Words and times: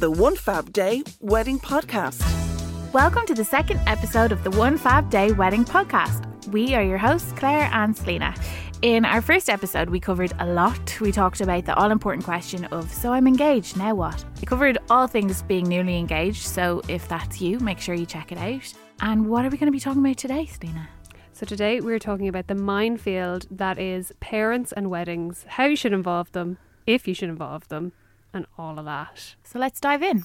the 0.00 0.10
One 0.10 0.34
Fab 0.34 0.72
Day 0.72 1.02
Wedding 1.20 1.58
Podcast. 1.58 2.24
Welcome 2.94 3.26
to 3.26 3.34
the 3.34 3.44
second 3.44 3.82
episode 3.86 4.32
of 4.32 4.42
the 4.44 4.50
One 4.52 4.78
Fab 4.78 5.10
Day 5.10 5.30
Wedding 5.32 5.62
Podcast. 5.62 6.46
We 6.46 6.74
are 6.74 6.82
your 6.82 6.96
hosts, 6.96 7.32
Claire 7.32 7.68
and 7.70 7.94
Celina. 7.94 8.34
In 8.80 9.04
our 9.04 9.20
first 9.20 9.50
episode, 9.50 9.90
we 9.90 10.00
covered 10.00 10.32
a 10.38 10.46
lot. 10.46 10.98
We 11.02 11.12
talked 11.12 11.42
about 11.42 11.66
the 11.66 11.74
all 11.74 11.90
important 11.90 12.24
question 12.24 12.64
of, 12.66 12.90
so 12.90 13.12
I'm 13.12 13.26
engaged, 13.26 13.76
now 13.76 13.94
what? 13.94 14.24
We 14.40 14.46
covered 14.46 14.78
all 14.88 15.06
things 15.06 15.42
being 15.42 15.68
newly 15.68 15.98
engaged, 15.98 16.46
so 16.46 16.80
if 16.88 17.06
that's 17.06 17.42
you, 17.42 17.60
make 17.60 17.78
sure 17.78 17.94
you 17.94 18.06
check 18.06 18.32
it 18.32 18.38
out. 18.38 18.72
And 19.02 19.28
what 19.28 19.44
are 19.44 19.50
we 19.50 19.58
going 19.58 19.66
to 19.66 19.70
be 19.70 19.80
talking 19.80 20.02
about 20.02 20.16
today, 20.16 20.46
Celina? 20.46 20.88
So, 21.34 21.44
today 21.44 21.82
we're 21.82 21.98
talking 21.98 22.26
about 22.26 22.46
the 22.46 22.54
minefield 22.54 23.46
that 23.50 23.78
is 23.78 24.12
parents 24.20 24.72
and 24.72 24.88
weddings, 24.88 25.44
how 25.46 25.66
you 25.66 25.76
should 25.76 25.92
involve 25.92 26.32
them, 26.32 26.56
if 26.86 27.06
you 27.06 27.12
should 27.12 27.28
involve 27.28 27.68
them, 27.68 27.92
and 28.32 28.46
all 28.58 28.78
of 28.78 28.84
that. 28.84 29.34
So, 29.44 29.58
let's 29.58 29.80
dive 29.80 30.02
in. 30.02 30.24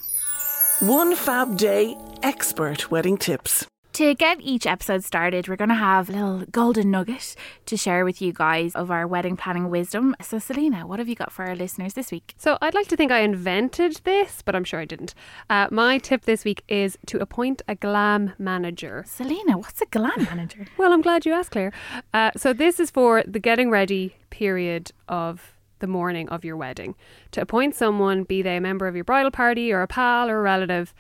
One 0.80 1.16
Fab 1.16 1.58
Day 1.58 1.96
Expert 2.22 2.92
Wedding 2.92 3.18
Tips. 3.18 3.66
To 3.94 4.14
get 4.14 4.42
each 4.42 4.68
episode 4.68 5.06
started, 5.06 5.48
we're 5.48 5.56
going 5.56 5.70
to 5.70 5.76
have 5.76 6.10
a 6.10 6.12
little 6.12 6.44
golden 6.52 6.92
nugget 6.92 7.34
to 7.66 7.78
share 7.78 8.04
with 8.04 8.22
you 8.22 8.34
guys 8.34 8.76
of 8.76 8.92
our 8.92 9.08
wedding 9.08 9.38
planning 9.38 9.70
wisdom. 9.70 10.18
So, 10.22 10.38
Celina, 10.38 10.86
what 10.86 11.00
have 11.00 11.08
you 11.08 11.16
got 11.16 11.32
for 11.32 11.46
our 11.46 11.56
listeners 11.56 11.94
this 11.94 12.12
week? 12.12 12.34
So, 12.38 12.58
I'd 12.62 12.74
like 12.74 12.90
to 12.90 12.98
think 12.98 13.14
I 13.14 13.20
invented 13.20 14.02
this, 14.04 14.42
but 14.44 14.54
I'm 14.54 14.66
sure 14.66 14.82
I 14.82 14.86
didn't. 14.86 15.14
Uh, 15.50 15.70
my 15.72 15.98
tip 15.98 16.26
this 16.26 16.44
week 16.44 16.62
is 16.68 16.98
to 17.06 17.20
appoint 17.22 17.62
a 17.70 17.76
glam 17.76 18.34
manager. 18.38 19.06
Celina, 19.08 19.58
what's 19.58 19.82
a 19.82 19.86
glam 19.86 20.26
manager? 20.26 20.66
Well, 20.78 20.92
I'm 20.92 21.02
glad 21.02 21.26
you 21.26 21.32
asked, 21.32 21.52
Claire. 21.52 21.72
Uh, 22.14 22.32
so, 22.36 22.52
this 22.52 22.82
is 22.82 22.92
for 22.92 23.24
the 23.26 23.40
getting 23.40 23.70
ready 23.70 24.18
period 24.30 24.92
of 25.08 25.55
the 25.86 25.92
morning 25.92 26.28
of 26.30 26.44
your 26.44 26.58
wedding. 26.58 26.96
To 27.32 27.42
appoint 27.42 27.76
someone, 27.76 28.24
be 28.24 28.42
they 28.42 28.58
a 28.58 28.62
member 28.62 28.88
of 28.88 28.96
your 28.96 29.04
bridal 29.04 29.30
party 29.30 29.72
or 29.72 29.84
a 29.84 29.88
pal 29.88 30.32
or 30.32 30.40
a 30.40 30.42
relative, 30.42 30.96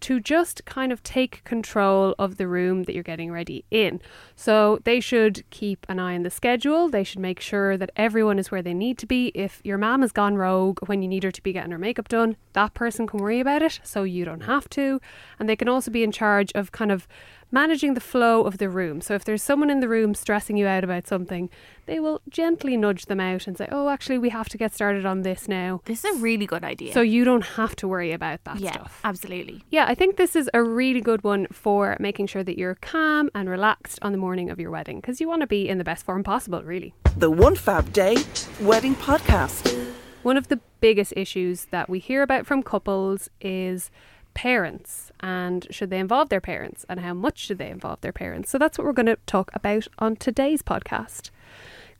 to 0.00 0.18
just 0.18 0.64
kind 0.64 0.90
of 0.90 1.02
take 1.02 1.44
control 1.44 2.14
of 2.18 2.36
the 2.38 2.48
room 2.48 2.84
that 2.84 2.94
you're 2.94 3.04
getting 3.04 3.30
ready 3.30 3.64
in. 3.70 4.00
So 4.34 4.80
they 4.84 5.00
should 5.00 5.48
keep 5.50 5.84
an 5.88 5.98
eye 5.98 6.14
on 6.14 6.22
the 6.22 6.30
schedule. 6.30 6.88
They 6.88 7.04
should 7.04 7.20
make 7.20 7.40
sure 7.40 7.76
that 7.76 7.90
everyone 7.94 8.38
is 8.38 8.50
where 8.50 8.62
they 8.62 8.74
need 8.74 8.96
to 8.98 9.06
be. 9.06 9.28
If 9.34 9.60
your 9.62 9.78
mom 9.78 10.00
has 10.00 10.10
gone 10.10 10.36
rogue 10.36 10.80
when 10.86 11.02
you 11.02 11.08
need 11.08 11.24
her 11.24 11.30
to 11.30 11.42
be 11.42 11.52
getting 11.52 11.70
her 11.70 11.78
makeup 11.78 12.08
done, 12.08 12.36
that 12.54 12.72
person 12.74 13.06
can 13.06 13.20
worry 13.20 13.38
about 13.38 13.62
it 13.62 13.80
so 13.84 14.02
you 14.02 14.24
don't 14.24 14.44
have 14.44 14.68
to. 14.70 14.98
And 15.38 15.46
they 15.46 15.56
can 15.56 15.68
also 15.68 15.90
be 15.90 16.02
in 16.02 16.10
charge 16.10 16.50
of 16.54 16.72
kind 16.72 16.90
of 16.90 17.06
managing 17.52 17.94
the 17.94 18.00
flow 18.00 18.42
of 18.42 18.58
the 18.58 18.68
room. 18.68 19.00
So 19.00 19.14
if 19.14 19.24
there's 19.24 19.42
someone 19.42 19.70
in 19.70 19.80
the 19.80 19.88
room 19.88 20.14
stressing 20.14 20.56
you 20.56 20.66
out 20.66 20.82
about 20.82 21.06
something, 21.06 21.50
they 21.86 22.00
will 22.00 22.22
gently 22.28 22.76
nudge 22.76 23.06
them 23.06 23.20
out 23.20 23.46
and 23.46 23.56
say, 23.56 23.68
"Oh, 23.70 23.88
actually, 23.90 24.18
we 24.18 24.30
have 24.30 24.48
to 24.48 24.58
get 24.58 24.74
started 24.74 25.04
on 25.04 25.22
this 25.22 25.46
now." 25.46 25.82
This 25.84 26.04
is 26.04 26.16
a 26.16 26.18
really 26.20 26.46
good 26.46 26.64
idea. 26.64 26.92
So 26.92 27.02
you 27.02 27.24
don't 27.24 27.44
have 27.44 27.76
to 27.76 27.86
worry 27.86 28.12
about 28.12 28.42
that 28.44 28.58
yeah, 28.58 28.72
stuff. 28.72 29.00
absolutely. 29.04 29.62
Yeah, 29.70 29.84
I 29.86 29.94
think 29.94 30.16
this 30.16 30.34
is 30.34 30.50
a 30.54 30.62
really 30.62 31.00
good 31.00 31.22
one 31.22 31.46
for 31.52 31.96
making 32.00 32.26
sure 32.28 32.42
that 32.42 32.58
you're 32.58 32.76
calm 32.76 33.30
and 33.34 33.48
relaxed 33.48 33.98
on 34.02 34.12
the 34.12 34.18
morning 34.18 34.50
of 34.50 34.58
your 34.58 34.70
wedding 34.70 35.00
because 35.00 35.20
you 35.20 35.28
want 35.28 35.42
to 35.42 35.46
be 35.46 35.68
in 35.68 35.78
the 35.78 35.84
best 35.84 36.04
form 36.04 36.24
possible, 36.24 36.62
really. 36.62 36.94
The 37.16 37.30
One 37.30 37.54
Fab 37.54 37.92
Day 37.92 38.16
Wedding 38.60 38.94
Podcast. 38.94 39.92
One 40.22 40.36
of 40.36 40.48
the 40.48 40.60
biggest 40.80 41.12
issues 41.16 41.66
that 41.66 41.90
we 41.90 41.98
hear 41.98 42.22
about 42.22 42.46
from 42.46 42.62
couples 42.62 43.28
is 43.40 43.90
parents 44.34 45.10
and 45.20 45.66
should 45.70 45.90
they 45.90 45.98
involve 45.98 46.28
their 46.28 46.40
parents 46.40 46.84
and 46.88 47.00
how 47.00 47.14
much 47.14 47.38
should 47.38 47.58
they 47.58 47.70
involve 47.70 48.00
their 48.00 48.12
parents. 48.12 48.50
So 48.50 48.58
that's 48.58 48.78
what 48.78 48.84
we're 48.86 48.92
going 48.92 49.06
to 49.06 49.18
talk 49.26 49.50
about 49.54 49.86
on 49.98 50.16
today's 50.16 50.62
podcast. 50.62 51.30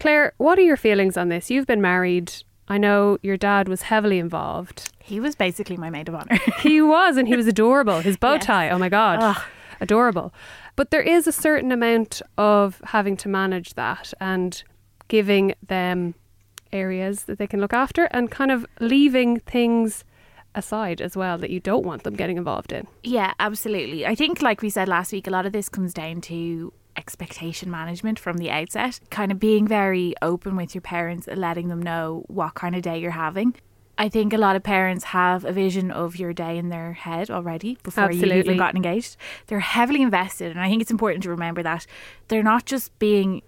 Claire, 0.01 0.33
what 0.39 0.59
are 0.59 0.63
your 0.63 0.77
feelings 0.77 1.17
on 1.17 1.29
this? 1.29 1.51
You've 1.51 1.67
been 1.67 1.81
married. 1.81 2.33
I 2.69 2.79
know 2.79 3.19
your 3.23 3.37
dad 3.37 3.69
was 3.69 3.83
heavily 3.83 4.19
involved. 4.19 4.91
He 4.99 5.21
was 5.21 5.35
basically 5.35 5.77
my 5.77 5.91
maid 5.91 6.09
of 6.09 6.15
honor. 6.15 6.39
He 6.61 6.81
was, 6.81 7.17
and 7.17 7.29
he 7.29 7.37
was 7.37 7.47
adorable. 7.47 8.01
His 8.01 8.17
bow 8.17 8.35
Yes. 8.35 8.47
tie, 8.47 8.71
oh 8.71 8.79
my 8.79 8.89
God, 8.89 9.19
Ugh. 9.21 9.43
adorable. 9.81 10.33
But 10.75 10.91
there 10.91 11.03
is 11.03 11.27
a 11.27 11.33
certain 11.33 11.71
amount 11.71 12.23
of 12.39 12.81
having 12.87 13.17
to 13.19 13.29
manage 13.29 13.75
that 13.75 14.15
and 14.21 14.63
giving 15.09 15.55
them 15.67 16.15
areas 16.73 17.25
that 17.25 17.39
they 17.39 17.47
can 17.47 17.61
look 17.61 17.75
after 17.75 18.05
and 18.07 18.31
kind 18.31 18.51
of 18.51 18.65
leaving 18.81 19.41
things 19.41 20.05
aside 20.55 21.01
as 21.01 21.17
well 21.17 21.39
that 21.39 21.51
you 21.51 21.61
don't 21.61 21.85
want 21.85 22.03
them 22.03 22.15
getting 22.15 22.37
involved 22.37 22.73
in. 22.73 22.87
Yeah, 23.03 23.33
absolutely. 23.39 24.07
I 24.07 24.15
think, 24.15 24.43
like 24.43 24.63
we 24.63 24.71
said 24.71 24.89
last 24.89 25.13
week, 25.13 25.27
a 25.27 25.31
lot 25.31 25.47
of 25.47 25.53
this 25.53 25.69
comes 25.69 25.95
down 25.95 26.21
to 26.23 26.73
expectation 26.97 27.71
management 27.71 28.19
from 28.19 28.37
the 28.37 28.51
outset, 28.51 29.01
kind 29.11 29.33
of 29.33 29.39
being 29.39 29.67
very 29.67 30.15
open 30.21 30.57
with 30.57 30.75
your 30.75 30.83
parents 30.83 31.27
and 31.27 31.41
letting 31.41 31.69
them 31.69 31.81
know 31.81 32.25
what 32.29 32.55
kind 32.55 32.77
of 32.77 32.83
day 32.83 32.99
you're 32.99 33.13
having. 33.13 33.55
I 33.99 34.09
think 34.09 34.33
a 34.33 34.39
lot 34.39 34.57
of 34.57 34.63
parents 34.63 35.05
have 35.05 35.45
a 35.45 35.53
vision 35.53 35.91
of 35.91 36.17
your 36.17 36.33
day 36.33 36.59
in 36.59 36.71
their 36.71 36.95
head 36.95 37.31
already 37.31 37.79
before 37.83 38.11
you've 38.11 38.25
even 38.25 38.57
gotten 38.57 38.77
engaged. 38.77 39.17
They're 39.47 39.61
heavily 39.61 40.03
invested, 40.03 40.51
and 40.51 40.61
I 40.61 40.69
think 40.69 40.83
it's 40.83 40.91
important 40.91 41.23
to 41.25 41.31
remember 41.31 41.63
that 41.63 41.87
they're 42.29 42.43
not 42.43 42.65
just 42.65 42.99
being 42.99 43.43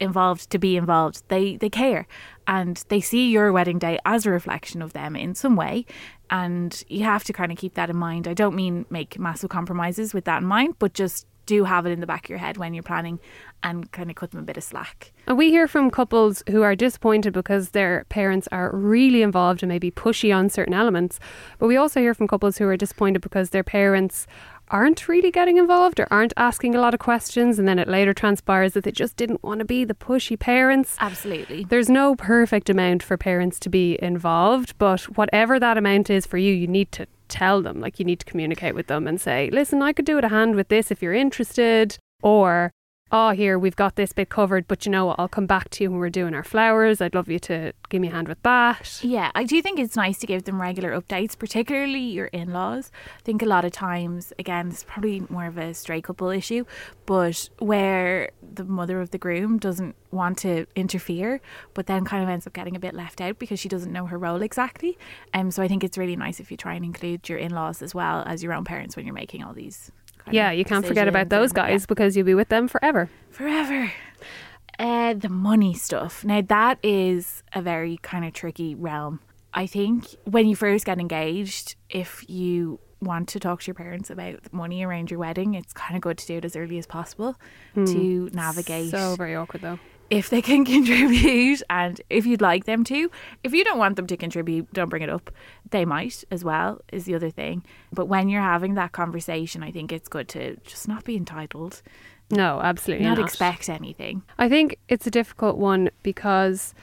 involved 0.00 0.50
to 0.50 0.58
be 0.58 0.76
involved. 0.76 1.22
They 1.28 1.56
they 1.56 1.70
care 1.70 2.06
and 2.46 2.82
they 2.88 3.00
see 3.00 3.30
your 3.30 3.52
wedding 3.52 3.78
day 3.78 3.98
as 4.04 4.26
a 4.26 4.30
reflection 4.30 4.82
of 4.82 4.92
them 4.92 5.16
in 5.16 5.34
some 5.34 5.56
way. 5.56 5.86
And 6.30 6.82
you 6.88 7.04
have 7.04 7.24
to 7.24 7.32
kind 7.32 7.52
of 7.52 7.58
keep 7.58 7.74
that 7.74 7.90
in 7.90 7.96
mind. 7.96 8.26
I 8.26 8.34
don't 8.34 8.54
mean 8.54 8.86
make 8.90 9.18
massive 9.18 9.50
compromises 9.50 10.12
with 10.12 10.24
that 10.24 10.42
in 10.42 10.48
mind, 10.48 10.76
but 10.78 10.92
just 10.92 11.26
do 11.46 11.64
have 11.64 11.86
it 11.86 11.90
in 11.90 12.00
the 12.00 12.06
back 12.06 12.24
of 12.24 12.30
your 12.30 12.38
head 12.38 12.56
when 12.56 12.74
you're 12.74 12.82
planning 12.82 13.20
and 13.62 13.90
kind 13.92 14.10
of 14.10 14.16
cut 14.16 14.32
them 14.32 14.40
a 14.40 14.42
bit 14.42 14.56
of 14.56 14.64
slack. 14.64 15.12
And 15.26 15.38
we 15.38 15.50
hear 15.50 15.66
from 15.66 15.90
couples 15.90 16.42
who 16.50 16.62
are 16.62 16.74
disappointed 16.74 17.32
because 17.32 17.70
their 17.70 18.04
parents 18.08 18.48
are 18.52 18.70
really 18.74 19.22
involved 19.22 19.62
and 19.62 19.70
maybe 19.70 19.90
pushy 19.90 20.34
on 20.34 20.50
certain 20.50 20.74
elements. 20.74 21.18
But 21.58 21.68
we 21.68 21.76
also 21.76 22.00
hear 22.00 22.14
from 22.14 22.28
couples 22.28 22.58
who 22.58 22.66
are 22.66 22.76
disappointed 22.76 23.22
because 23.22 23.50
their 23.50 23.64
parents 23.64 24.26
aren't 24.70 25.08
really 25.08 25.30
getting 25.30 25.56
involved 25.56 26.00
or 26.00 26.06
aren't 26.10 26.32
asking 26.36 26.74
a 26.74 26.80
lot 26.80 26.94
of 26.94 27.00
questions. 27.00 27.58
And 27.58 27.66
then 27.66 27.78
it 27.78 27.88
later 27.88 28.12
transpires 28.12 28.72
that 28.74 28.84
they 28.84 28.92
just 28.92 29.16
didn't 29.16 29.42
want 29.42 29.60
to 29.60 29.64
be 29.64 29.84
the 29.84 29.94
pushy 29.94 30.38
parents. 30.38 30.96
Absolutely. 31.00 31.64
There's 31.64 31.88
no 31.88 32.16
perfect 32.16 32.70
amount 32.70 33.02
for 33.02 33.16
parents 33.16 33.58
to 33.60 33.68
be 33.68 33.98
involved, 34.02 34.76
but 34.78 35.02
whatever 35.16 35.58
that 35.60 35.78
amount 35.78 36.10
is 36.10 36.26
for 36.26 36.38
you, 36.38 36.52
you 36.52 36.66
need 36.66 36.92
to 36.92 37.06
tell 37.28 37.62
them. 37.62 37.80
Like 37.80 37.98
you 37.98 38.04
need 38.04 38.20
to 38.20 38.26
communicate 38.26 38.74
with 38.74 38.86
them 38.86 39.06
and 39.06 39.20
say, 39.20 39.50
listen, 39.52 39.82
I 39.82 39.92
could 39.92 40.04
do 40.04 40.18
it 40.18 40.24
a 40.24 40.28
hand 40.28 40.54
with 40.54 40.68
this 40.68 40.90
if 40.90 41.02
you're 41.02 41.14
interested. 41.14 41.98
Or, 42.22 42.72
oh, 43.12 43.30
here, 43.30 43.58
we've 43.58 43.76
got 43.76 43.94
this 43.94 44.12
bit 44.12 44.28
covered, 44.28 44.66
but 44.66 44.84
you 44.84 44.90
know 44.90 45.06
what? 45.06 45.16
I'll 45.18 45.28
come 45.28 45.46
back 45.46 45.70
to 45.70 45.84
you 45.84 45.90
when 45.90 46.00
we're 46.00 46.10
doing 46.10 46.34
our 46.34 46.42
flowers. 46.42 47.00
I'd 47.00 47.14
love 47.14 47.28
you 47.28 47.38
to 47.40 47.72
give 47.88 48.00
me 48.00 48.08
a 48.08 48.10
hand 48.10 48.26
with 48.26 48.42
that. 48.42 49.00
Yeah, 49.02 49.30
I 49.34 49.44
do 49.44 49.62
think 49.62 49.78
it's 49.78 49.94
nice 49.94 50.18
to 50.18 50.26
give 50.26 50.44
them 50.44 50.60
regular 50.60 50.98
updates, 51.00 51.38
particularly 51.38 52.00
your 52.00 52.26
in 52.26 52.52
laws. 52.52 52.90
I 53.18 53.22
think 53.22 53.42
a 53.42 53.46
lot 53.46 53.64
of 53.64 53.72
times, 53.72 54.32
again, 54.38 54.68
it's 54.68 54.84
probably 54.84 55.22
more 55.28 55.46
of 55.46 55.56
a 55.56 55.72
stray 55.72 56.00
couple 56.00 56.30
issue, 56.30 56.64
but 57.06 57.48
where 57.58 58.30
the 58.42 58.64
mother 58.64 59.00
of 59.00 59.12
the 59.12 59.18
groom 59.18 59.58
doesn't 59.58 59.94
want 60.10 60.38
to 60.38 60.66
interfere, 60.74 61.40
but 61.74 61.86
then 61.86 62.04
kind 62.04 62.24
of 62.24 62.28
ends 62.28 62.46
up 62.46 62.54
getting 62.54 62.74
a 62.74 62.80
bit 62.80 62.94
left 62.94 63.20
out 63.20 63.38
because 63.38 63.60
she 63.60 63.68
doesn't 63.68 63.92
know 63.92 64.06
her 64.06 64.18
role 64.18 64.42
exactly. 64.42 64.98
Um, 65.32 65.50
so 65.52 65.62
I 65.62 65.68
think 65.68 65.84
it's 65.84 65.96
really 65.96 66.16
nice 66.16 66.40
if 66.40 66.50
you 66.50 66.56
try 66.56 66.74
and 66.74 66.84
include 66.84 67.28
your 67.28 67.38
in 67.38 67.52
laws 67.52 67.82
as 67.82 67.94
well 67.94 68.24
as 68.26 68.42
your 68.42 68.52
own 68.52 68.64
parents 68.64 68.96
when 68.96 69.06
you're 69.06 69.14
making 69.14 69.44
all 69.44 69.52
these. 69.52 69.92
Yeah, 70.30 70.50
you 70.50 70.64
can't 70.64 70.84
forget 70.86 71.08
about 71.08 71.28
those 71.28 71.50
and- 71.50 71.56
yeah 71.58 71.66
guys 71.68 71.86
because 71.86 72.16
you'll 72.16 72.26
be 72.26 72.34
with 72.34 72.48
them 72.48 72.68
forever. 72.68 73.08
forever. 73.30 73.92
Uh, 74.78 75.14
the 75.14 75.28
money 75.30 75.72
stuff. 75.72 76.24
Now, 76.24 76.42
that 76.42 76.78
is 76.82 77.42
a 77.54 77.62
very 77.62 77.98
kind 78.02 78.24
of 78.26 78.32
tricky 78.34 78.74
realm. 78.74 79.20
I 79.54 79.66
think 79.66 80.04
when 80.24 80.46
you 80.46 80.54
first 80.56 80.84
get 80.84 80.98
engaged, 80.98 81.76
if 81.88 82.28
you 82.28 82.78
want 83.00 83.28
to 83.30 83.40
talk 83.40 83.62
to 83.62 83.66
your 83.68 83.74
parents 83.74 84.10
about 84.10 84.52
money 84.52 84.82
around 84.84 85.10
your 85.10 85.18
wedding, 85.20 85.54
it's 85.54 85.72
kind 85.72 85.96
of 85.96 86.02
good 86.02 86.18
to 86.18 86.26
do 86.26 86.36
it 86.38 86.44
as 86.44 86.56
early 86.56 86.76
as 86.78 86.86
possible 86.86 87.36
to 87.74 88.28
navigate 88.32 88.90
So 88.90 89.16
very 89.16 89.34
awkward 89.34 89.62
though. 89.62 89.78
If 90.10 90.30
they 90.30 90.40
can 90.42 90.64
contribute 90.76 91.62
and 91.68 92.00
if 92.10 92.26
you'd 92.26 92.40
like 92.40 92.64
them 92.64 92.84
to. 92.84 93.10
If 93.42 93.52
you 93.52 93.64
don't 93.64 93.78
want 93.78 93.96
them 93.96 94.06
to 94.06 94.16
contribute, 94.16 94.72
don't 94.72 94.88
bring 94.88 95.02
it 95.02 95.10
up. 95.10 95.30
They 95.70 95.84
might 95.84 96.24
as 96.30 96.44
well, 96.44 96.80
is 96.92 97.04
the 97.04 97.14
other 97.14 97.30
thing. 97.30 97.64
But 97.92 98.06
when 98.06 98.28
you're 98.28 98.42
having 98.42 98.74
that 98.74 98.92
conversation, 98.92 99.62
I 99.62 99.70
think 99.72 99.92
it's 99.92 100.08
good 100.08 100.28
to 100.28 100.56
just 100.64 100.86
not 100.88 101.04
be 101.04 101.16
entitled, 101.16 101.82
No, 102.30 102.60
absolutely 102.60 103.06
not 103.06 103.18
not. 103.18 103.26
expect 103.26 103.68
anything. 103.68 104.22
I 104.38 104.48
think 104.48 104.78
it's 104.88 105.06
a 105.06 105.10
difficult 105.10 105.56
one 105.58 105.90
because 106.02 106.74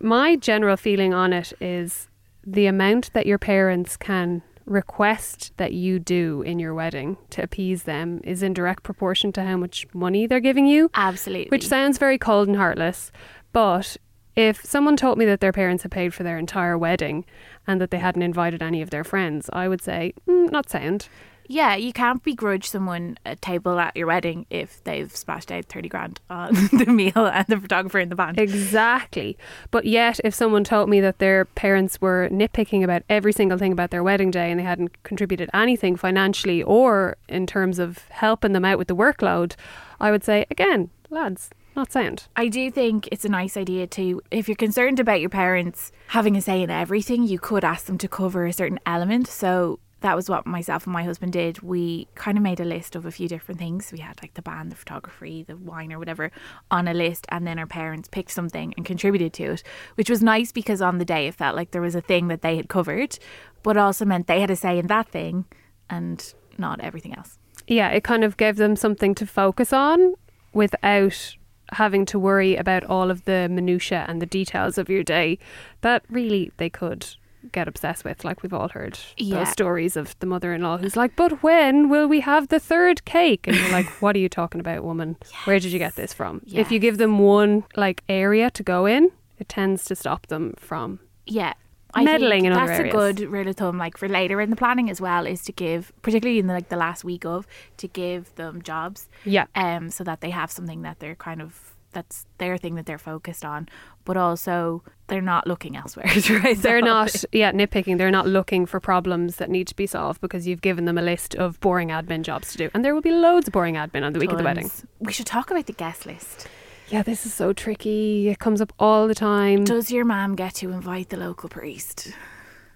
my 0.00 0.36
general 0.36 0.76
feeling 0.76 1.12
on 1.14 1.32
it 1.32 1.52
is 1.60 2.08
the 2.46 2.66
amount 2.66 3.12
that 3.12 3.26
your 3.26 3.38
parents 3.38 3.96
can 3.96 4.42
request 4.70 5.52
that 5.56 5.72
you 5.72 5.98
do 5.98 6.42
in 6.42 6.58
your 6.58 6.72
wedding 6.72 7.16
to 7.30 7.42
appease 7.42 7.82
them 7.82 8.20
is 8.22 8.42
in 8.42 8.54
direct 8.54 8.84
proportion 8.84 9.32
to 9.32 9.42
how 9.42 9.56
much 9.56 9.84
money 9.92 10.26
they're 10.26 10.40
giving 10.40 10.66
you, 10.66 10.90
Absolutely. 10.94 11.48
which 11.50 11.66
sounds 11.66 11.98
very 11.98 12.16
cold 12.16 12.46
and 12.46 12.56
heartless. 12.56 13.10
But 13.52 13.96
if 14.36 14.64
someone 14.64 14.96
told 14.96 15.18
me 15.18 15.24
that 15.24 15.40
their 15.40 15.52
parents 15.52 15.82
had 15.82 15.90
paid 15.90 16.14
for 16.14 16.22
their 16.22 16.38
entire 16.38 16.78
wedding 16.78 17.24
and 17.66 17.80
that 17.80 17.90
they 17.90 17.98
hadn't 17.98 18.22
invited 18.22 18.62
any 18.62 18.80
of 18.80 18.90
their 18.90 19.04
friends, 19.04 19.50
I 19.52 19.66
would 19.66 19.82
say, 19.82 20.14
mm, 20.28 20.50
not 20.52 20.70
sound. 20.70 21.08
Yeah, 21.52 21.74
you 21.74 21.92
can't 21.92 22.22
begrudge 22.22 22.70
someone 22.70 23.18
a 23.26 23.34
table 23.34 23.80
at 23.80 23.96
your 23.96 24.06
wedding 24.06 24.46
if 24.50 24.84
they've 24.84 25.10
splashed 25.14 25.50
out 25.50 25.64
30 25.64 25.88
grand 25.88 26.20
on 26.30 26.54
the 26.72 26.86
meal 26.86 27.26
and 27.26 27.44
the 27.48 27.58
photographer 27.58 27.98
in 27.98 28.08
the 28.08 28.14
band. 28.14 28.38
Exactly. 28.38 29.36
But 29.72 29.84
yet, 29.84 30.20
if 30.22 30.32
someone 30.32 30.62
told 30.62 30.88
me 30.88 31.00
that 31.00 31.18
their 31.18 31.46
parents 31.46 32.00
were 32.00 32.28
nitpicking 32.30 32.84
about 32.84 33.02
every 33.10 33.32
single 33.32 33.58
thing 33.58 33.72
about 33.72 33.90
their 33.90 34.04
wedding 34.04 34.30
day 34.30 34.48
and 34.52 34.60
they 34.60 34.64
hadn't 34.64 35.02
contributed 35.02 35.50
anything 35.52 35.96
financially 35.96 36.62
or 36.62 37.16
in 37.28 37.48
terms 37.48 37.80
of 37.80 38.06
helping 38.10 38.52
them 38.52 38.64
out 38.64 38.78
with 38.78 38.86
the 38.86 38.94
workload, 38.94 39.56
I 39.98 40.12
would 40.12 40.22
say, 40.22 40.46
again, 40.52 40.90
lads, 41.10 41.50
not 41.74 41.90
sound. 41.90 42.28
I 42.36 42.46
do 42.46 42.70
think 42.70 43.08
it's 43.10 43.24
a 43.24 43.28
nice 43.28 43.56
idea 43.56 43.88
to, 43.88 44.22
if 44.30 44.46
you're 44.46 44.54
concerned 44.54 45.00
about 45.00 45.20
your 45.20 45.30
parents 45.30 45.90
having 46.06 46.36
a 46.36 46.40
say 46.40 46.62
in 46.62 46.70
everything, 46.70 47.24
you 47.24 47.40
could 47.40 47.64
ask 47.64 47.86
them 47.86 47.98
to 47.98 48.06
cover 48.06 48.46
a 48.46 48.52
certain 48.52 48.78
element. 48.86 49.26
So 49.26 49.80
that 50.00 50.16
was 50.16 50.28
what 50.28 50.46
myself 50.46 50.86
and 50.86 50.92
my 50.92 51.04
husband 51.04 51.32
did. 51.32 51.60
We 51.60 52.08
kind 52.14 52.38
of 52.38 52.42
made 52.42 52.60
a 52.60 52.64
list 52.64 52.96
of 52.96 53.04
a 53.06 53.10
few 53.10 53.28
different 53.28 53.58
things. 53.58 53.92
We 53.92 53.98
had 53.98 54.20
like 54.22 54.34
the 54.34 54.42
band, 54.42 54.72
the 54.72 54.76
photography, 54.76 55.42
the 55.42 55.56
wine, 55.56 55.92
or 55.92 55.98
whatever 55.98 56.30
on 56.70 56.88
a 56.88 56.94
list, 56.94 57.26
and 57.28 57.46
then 57.46 57.58
our 57.58 57.66
parents 57.66 58.08
picked 58.08 58.30
something 58.30 58.74
and 58.76 58.86
contributed 58.86 59.32
to 59.34 59.52
it, 59.52 59.62
which 59.94 60.10
was 60.10 60.22
nice 60.22 60.52
because 60.52 60.80
on 60.80 60.98
the 60.98 61.04
day 61.04 61.26
it 61.26 61.34
felt 61.34 61.56
like 61.56 61.70
there 61.70 61.82
was 61.82 61.94
a 61.94 62.00
thing 62.00 62.28
that 62.28 62.42
they 62.42 62.56
had 62.56 62.68
covered, 62.68 63.18
but 63.62 63.76
also 63.76 64.04
meant 64.04 64.26
they 64.26 64.40
had 64.40 64.50
a 64.50 64.56
say 64.56 64.78
in 64.78 64.86
that 64.86 65.08
thing 65.08 65.44
and 65.88 66.34
not 66.58 66.80
everything 66.80 67.14
else. 67.14 67.38
Yeah, 67.66 67.88
it 67.90 68.04
kind 68.04 68.24
of 68.24 68.36
gave 68.36 68.56
them 68.56 68.76
something 68.76 69.14
to 69.16 69.26
focus 69.26 69.72
on 69.72 70.14
without 70.52 71.36
having 71.72 72.04
to 72.04 72.18
worry 72.18 72.56
about 72.56 72.84
all 72.84 73.10
of 73.10 73.24
the 73.24 73.48
minutiae 73.48 74.04
and 74.08 74.20
the 74.20 74.26
details 74.26 74.76
of 74.76 74.88
your 74.88 75.04
day 75.04 75.38
that 75.82 76.02
really 76.08 76.50
they 76.56 76.68
could 76.68 77.06
get 77.52 77.68
obsessed 77.68 78.04
with. 78.04 78.24
Like 78.24 78.42
we've 78.42 78.52
all 78.52 78.68
heard 78.68 78.98
Yeah. 79.16 79.38
those 79.40 79.48
stories 79.50 79.96
of 79.96 80.18
the 80.20 80.26
mother 80.26 80.52
in 80.52 80.62
law 80.62 80.78
who's 80.78 80.96
like, 80.96 81.16
But 81.16 81.42
when 81.42 81.88
will 81.88 82.06
we 82.06 82.20
have 82.20 82.48
the 82.48 82.60
third 82.60 83.04
cake? 83.04 83.46
And 83.46 83.56
you're 83.56 83.70
like, 83.72 83.86
What 84.02 84.14
are 84.16 84.18
you 84.20 84.28
talking 84.28 84.60
about, 84.60 84.84
woman? 84.84 85.16
Where 85.44 85.58
did 85.58 85.72
you 85.72 85.78
get 85.78 85.96
this 85.96 86.12
from? 86.12 86.42
If 86.52 86.70
you 86.70 86.78
give 86.78 86.98
them 86.98 87.18
one 87.18 87.64
like 87.76 88.02
area 88.08 88.50
to 88.50 88.62
go 88.62 88.86
in, 88.86 89.10
it 89.38 89.48
tends 89.48 89.84
to 89.86 89.94
stop 89.96 90.26
them 90.28 90.54
from 90.58 91.00
Yeah. 91.26 91.54
Meddling 91.96 92.42
think 92.42 92.46
in 92.46 92.52
other 92.52 92.66
that's 92.68 92.78
areas. 92.78 92.94
a 92.94 92.96
good 92.96 93.30
rule 93.32 93.48
of 93.48 93.56
thumb, 93.56 93.76
like 93.76 93.96
for 93.96 94.08
later 94.08 94.40
in 94.40 94.50
the 94.50 94.54
planning 94.56 94.88
as 94.90 95.00
well, 95.00 95.26
is 95.26 95.42
to 95.42 95.50
give, 95.52 95.90
particularly 96.02 96.38
in 96.38 96.46
the, 96.46 96.54
like 96.54 96.68
the 96.68 96.76
last 96.76 97.02
week 97.02 97.24
of, 97.26 97.48
to 97.78 97.88
give 97.88 98.32
them 98.36 98.62
jobs. 98.62 99.08
Yeah. 99.24 99.46
Um, 99.56 99.90
so 99.90 100.04
that 100.04 100.20
they 100.20 100.30
have 100.30 100.52
something 100.52 100.82
that 100.82 101.00
they're 101.00 101.16
kind 101.16 101.42
of 101.42 101.74
that's 101.92 102.26
their 102.38 102.56
thing 102.56 102.74
that 102.76 102.86
they're 102.86 102.98
focused 102.98 103.44
on, 103.44 103.68
but 104.04 104.16
also 104.16 104.82
they're 105.08 105.20
not 105.20 105.46
looking 105.46 105.76
elsewhere. 105.76 106.06
raise 106.44 106.62
They're 106.62 106.82
not, 106.82 107.24
yeah, 107.32 107.52
nitpicking. 107.52 107.98
They're 107.98 108.10
not 108.10 108.26
looking 108.26 108.66
for 108.66 108.80
problems 108.80 109.36
that 109.36 109.50
need 109.50 109.66
to 109.68 109.76
be 109.76 109.86
solved 109.86 110.20
because 110.20 110.46
you've 110.46 110.60
given 110.60 110.84
them 110.84 110.98
a 110.98 111.02
list 111.02 111.34
of 111.34 111.58
boring 111.60 111.88
admin 111.88 112.22
jobs 112.22 112.52
to 112.52 112.58
do. 112.58 112.70
And 112.74 112.84
there 112.84 112.94
will 112.94 113.02
be 113.02 113.10
loads 113.10 113.48
of 113.48 113.52
boring 113.52 113.74
admin 113.74 114.04
on 114.04 114.12
the 114.12 114.18
week 114.18 114.30
of 114.32 114.38
the 114.38 114.44
wedding. 114.44 114.70
We 114.98 115.12
should 115.12 115.26
talk 115.26 115.50
about 115.50 115.66
the 115.66 115.72
guest 115.72 116.06
list. 116.06 116.46
Yeah, 116.88 117.02
this 117.02 117.24
is 117.24 117.32
so 117.32 117.52
tricky. 117.52 118.28
It 118.28 118.40
comes 118.40 118.60
up 118.60 118.72
all 118.78 119.06
the 119.06 119.14
time. 119.14 119.64
Does 119.64 119.92
your 119.92 120.04
mum 120.04 120.34
get 120.34 120.54
to 120.56 120.72
invite 120.72 121.10
the 121.10 121.16
local 121.16 121.48
priest? 121.48 122.12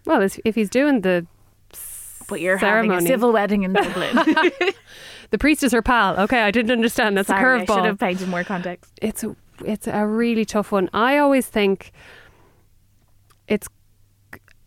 Well, 0.06 0.22
if 0.22 0.38
if 0.44 0.54
he's 0.54 0.70
doing 0.70 1.00
the 1.00 1.26
But 2.28 2.40
you're 2.40 2.58
having 2.58 2.92
a 2.92 3.00
civil 3.00 3.32
wedding 3.32 3.64
in 3.64 3.72
Dublin. 3.80 4.16
the 5.34 5.38
priest 5.38 5.64
is 5.64 5.72
her 5.72 5.82
pal. 5.82 6.16
Okay, 6.16 6.42
I 6.42 6.52
didn't 6.52 6.70
understand. 6.70 7.16
That's 7.16 7.26
Sorry, 7.26 7.58
a 7.58 7.62
I 7.62 7.64
should 7.64 7.84
have 7.84 7.98
painted 7.98 8.28
more 8.28 8.44
context. 8.44 8.92
It's 9.02 9.24
a 9.24 9.34
it's 9.64 9.88
a 9.88 10.06
really 10.06 10.44
tough 10.44 10.70
one. 10.70 10.88
I 10.94 11.18
always 11.18 11.48
think 11.48 11.90
it's 13.48 13.66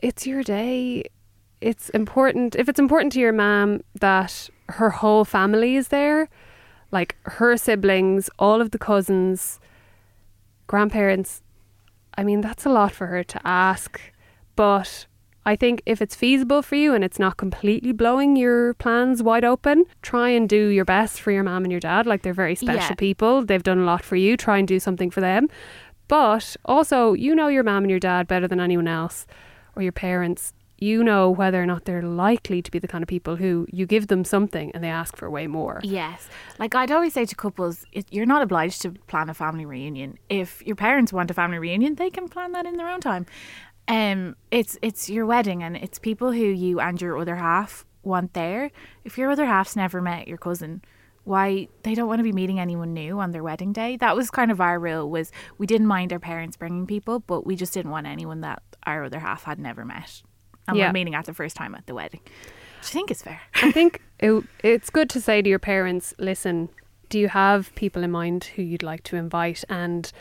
it's 0.04 0.28
your 0.28 0.44
day. 0.44 1.06
It's 1.62 1.88
important 1.92 2.58
if 2.58 2.68
it's 2.68 2.80
important 2.80 3.14
to 3.14 3.20
your 3.22 3.32
mom 3.32 3.80
that 4.02 4.50
her 4.68 4.90
whole 4.90 5.24
family 5.24 5.78
is 5.78 5.88
there, 5.88 6.28
like 6.92 7.16
her 7.24 7.56
siblings, 7.56 8.30
all 8.38 8.60
of 8.60 8.72
the 8.72 8.78
cousins, 8.78 9.62
grandparents. 10.68 11.42
I 12.18 12.26
mean, 12.26 12.42
that's 12.42 12.66
a 12.66 12.70
lot 12.70 12.92
for 12.92 13.08
her 13.08 13.24
to 13.24 13.48
ask, 13.48 14.02
but 14.58 15.06
I 15.48 15.56
think 15.56 15.82
if 15.86 16.02
it's 16.02 16.14
feasible 16.14 16.62
for 16.62 16.76
you 16.76 16.94
and 16.94 17.04
it's 17.06 17.18
not 17.20 17.38
completely 17.38 17.94
blowing 17.94 18.36
your 18.36 18.74
plans 18.76 19.24
wide 19.24 19.46
open, 19.46 19.86
try 20.02 20.28
and 20.30 20.48
do 20.50 20.68
your 20.68 20.84
best 20.84 21.22
for 21.22 21.32
your 21.32 21.44
mom 21.44 21.64
and 21.64 21.72
your 21.72 21.80
dad. 21.80 22.06
Like 22.06 22.22
they're 22.24 22.34
very 22.34 22.54
special 22.56 22.92
Yeah. 22.92 22.96
people. 22.96 23.46
They've 23.46 23.64
done 23.64 23.80
a 23.80 23.86
lot 23.86 24.04
for 24.04 24.18
you. 24.18 24.36
Try 24.36 24.58
and 24.58 24.68
do 24.68 24.78
something 24.80 25.10
for 25.10 25.22
them. 25.22 25.48
But 26.10 26.58
also, 26.66 27.14
you 27.14 27.34
know 27.34 27.48
your 27.48 27.64
mom 27.64 27.84
and 27.84 27.90
your 27.90 28.00
dad 28.00 28.28
better 28.28 28.48
than 28.48 28.60
anyone 28.60 28.90
else 28.90 29.26
or 29.76 29.82
your 29.82 29.94
parents. 29.94 30.54
You 30.80 31.04
know 31.04 31.32
whether 31.32 31.60
or 31.60 31.66
not 31.66 31.86
they're 31.86 32.04
likely 32.04 32.62
to 32.62 32.70
be 32.70 32.78
the 32.78 32.88
kind 32.88 33.02
of 33.04 33.08
people 33.08 33.38
who 33.38 33.66
you 33.72 33.88
give 33.88 34.08
them 34.08 34.24
something 34.24 34.70
and 34.74 34.84
they 34.84 34.90
ask 34.90 35.18
for 35.18 35.28
way 35.28 35.48
more. 35.48 35.80
Yes. 35.82 36.30
Like 36.60 36.76
I'd 36.76 36.92
always 36.92 37.14
say 37.14 37.26
to 37.26 37.36
couples, 37.36 37.84
you're 38.12 38.28
not 38.28 38.44
obliged 38.44 38.84
to 38.84 38.92
plan 39.08 39.28
a 39.28 39.34
family 39.34 39.66
reunion. 39.66 40.20
If 40.30 40.62
your 40.68 40.76
parents 40.76 41.12
want 41.12 41.32
a 41.32 41.34
family 41.34 41.58
reunion, 41.58 41.96
they 41.96 42.12
can 42.12 42.28
plan 42.30 42.52
that 42.52 42.66
in 42.68 42.78
their 42.78 42.90
own 42.90 43.02
time. 43.02 43.26
Um, 43.88 44.36
it's 44.52 44.78
it's 44.82 45.10
your 45.10 45.26
wedding 45.26 45.64
and 45.64 45.78
it's 45.78 45.98
people 46.00 46.32
who 46.32 46.44
you 46.46 46.80
and 46.80 47.02
your 47.02 47.18
other 47.18 47.36
half 47.38 47.86
want 48.04 48.34
there. 48.34 48.72
If 49.06 49.18
your 49.18 49.32
other 49.32 49.46
half's 49.46 49.76
never 49.76 50.02
met 50.02 50.28
your 50.28 50.38
cousin, 50.38 50.82
why 51.24 51.68
they 51.84 51.94
don't 51.96 52.08
want 52.08 52.20
to 52.20 52.24
be 52.24 52.32
meeting 52.32 52.60
anyone 52.60 52.94
new 52.94 53.20
on 53.20 53.32
their 53.32 53.44
wedding 53.44 53.74
day. 53.74 53.98
That 53.98 54.16
was 54.16 54.30
kind 54.30 54.52
of 54.52 54.60
our 54.62 54.80
rule 54.80 55.10
was 55.10 55.32
we 55.58 55.68
didn't 55.68 55.88
mind 55.88 56.12
our 56.14 56.20
parents 56.20 56.58
bringing 56.58 56.86
people, 56.88 57.20
but 57.20 57.46
we 57.46 57.56
just 57.56 57.74
didn't 57.74 57.92
want 57.92 58.08
anyone 58.08 58.42
that 58.42 58.62
our 58.86 59.06
other 59.06 59.20
half 59.20 59.44
had 59.44 59.60
never 59.60 59.84
met. 59.86 60.22
And 60.68 60.78
Yeah. 60.78 60.88
we're 60.88 60.94
meeting 60.94 61.16
at 61.16 61.26
the 61.26 61.34
first 61.34 61.56
time 61.56 61.76
at 61.76 61.86
the 61.86 61.94
wedding. 61.94 62.22
Which 62.24 62.90
I 62.90 62.94
think 62.94 63.12
is 63.12 63.22
fair. 63.22 63.42
I 63.56 63.72
think 63.72 64.02
it, 64.20 64.44
it's 64.64 64.90
good 64.90 65.10
to 65.12 65.22
say 65.22 65.42
to 65.42 65.50
your 65.50 65.60
parents, 65.60 66.14
listen, 66.20 66.70
do 67.10 67.20
you 67.20 67.30
have 67.30 67.74
people 67.76 68.04
in 68.04 68.12
mind 68.12 68.46
who 68.56 68.62
you'd 68.62 68.84
like 68.84 69.04
to 69.04 69.16
invite 69.16 69.64
and 69.70 70.12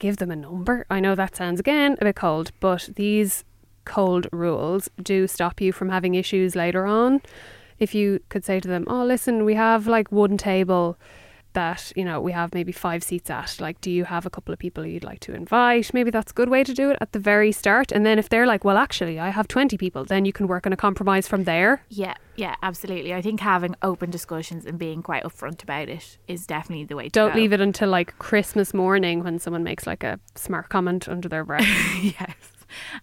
give 0.00 0.16
them 0.16 0.32
a 0.32 0.36
number? 0.36 0.84
I 0.90 0.98
know 0.98 1.14
that 1.14 1.36
sounds 1.36 1.60
again 1.60 1.96
a 2.00 2.04
bit 2.04 2.16
cold, 2.16 2.50
but 2.58 2.90
these 2.96 3.44
cold 3.84 4.26
rules 4.32 4.90
do 5.00 5.28
stop 5.28 5.60
you 5.60 5.72
from 5.72 5.90
having 5.90 6.16
issues 6.16 6.56
later 6.56 6.84
on. 6.86 7.22
If 7.78 7.94
you 7.94 8.20
could 8.28 8.44
say 8.44 8.58
to 8.58 8.68
them, 8.68 8.84
oh, 8.88 9.04
listen, 9.04 9.44
we 9.44 9.54
have 9.54 9.86
like 9.86 10.10
one 10.10 10.36
table 10.36 10.98
that, 11.52 11.92
you 11.96 12.04
know, 12.04 12.20
we 12.20 12.32
have 12.32 12.54
maybe 12.54 12.72
five 12.72 13.02
seats 13.02 13.30
at. 13.30 13.56
Like, 13.60 13.80
do 13.80 13.90
you 13.90 14.04
have 14.04 14.26
a 14.26 14.30
couple 14.30 14.52
of 14.52 14.58
people 14.58 14.84
you'd 14.86 15.04
like 15.04 15.20
to 15.20 15.34
invite? 15.34 15.92
Maybe 15.92 16.10
that's 16.10 16.32
a 16.32 16.34
good 16.34 16.48
way 16.48 16.64
to 16.64 16.72
do 16.74 16.90
it 16.90 16.98
at 17.00 17.12
the 17.12 17.18
very 17.18 17.52
start. 17.52 17.92
And 17.92 18.04
then 18.06 18.18
if 18.18 18.28
they're 18.28 18.46
like, 18.46 18.64
well, 18.64 18.76
actually, 18.76 19.18
I 19.18 19.30
have 19.30 19.48
20 19.48 19.76
people, 19.76 20.04
then 20.04 20.24
you 20.24 20.32
can 20.32 20.46
work 20.46 20.66
on 20.66 20.72
a 20.72 20.76
compromise 20.76 21.26
from 21.28 21.44
there. 21.44 21.82
Yeah, 21.88 22.14
yeah, 22.36 22.56
absolutely. 22.62 23.14
I 23.14 23.22
think 23.22 23.40
having 23.40 23.74
open 23.82 24.10
discussions 24.10 24.64
and 24.64 24.78
being 24.78 25.02
quite 25.02 25.24
upfront 25.24 25.62
about 25.62 25.88
it 25.88 26.18
is 26.28 26.46
definitely 26.46 26.84
the 26.84 26.96
way 26.96 27.04
to 27.04 27.10
Don't 27.10 27.32
go. 27.34 27.38
leave 27.38 27.52
it 27.52 27.60
until 27.60 27.88
like 27.88 28.18
Christmas 28.18 28.72
morning 28.72 29.22
when 29.24 29.38
someone 29.38 29.64
makes 29.64 29.86
like 29.86 30.04
a 30.04 30.18
smart 30.34 30.68
comment 30.68 31.08
under 31.08 31.28
their 31.28 31.44
breath. 31.44 31.66
yes. 32.02 32.34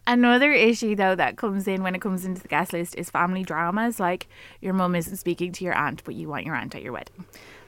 Another 0.05 0.53
issue 0.53 0.95
though 0.95 1.15
that 1.15 1.35
comes 1.35 1.67
in 1.67 1.83
when 1.83 1.93
it 1.93 1.99
comes 2.01 2.23
into 2.23 2.41
the 2.41 2.47
guest 2.47 2.71
list 2.71 2.95
is 2.95 3.09
family 3.09 3.43
dramas. 3.43 3.99
Like 3.99 4.27
your 4.61 4.73
mum 4.73 4.95
isn't 4.95 5.17
speaking 5.17 5.51
to 5.53 5.65
your 5.65 5.73
aunt, 5.73 6.03
but 6.05 6.15
you 6.15 6.29
want 6.29 6.45
your 6.45 6.55
aunt 6.55 6.73
at 6.73 6.81
your 6.81 6.93
wedding, 6.93 7.25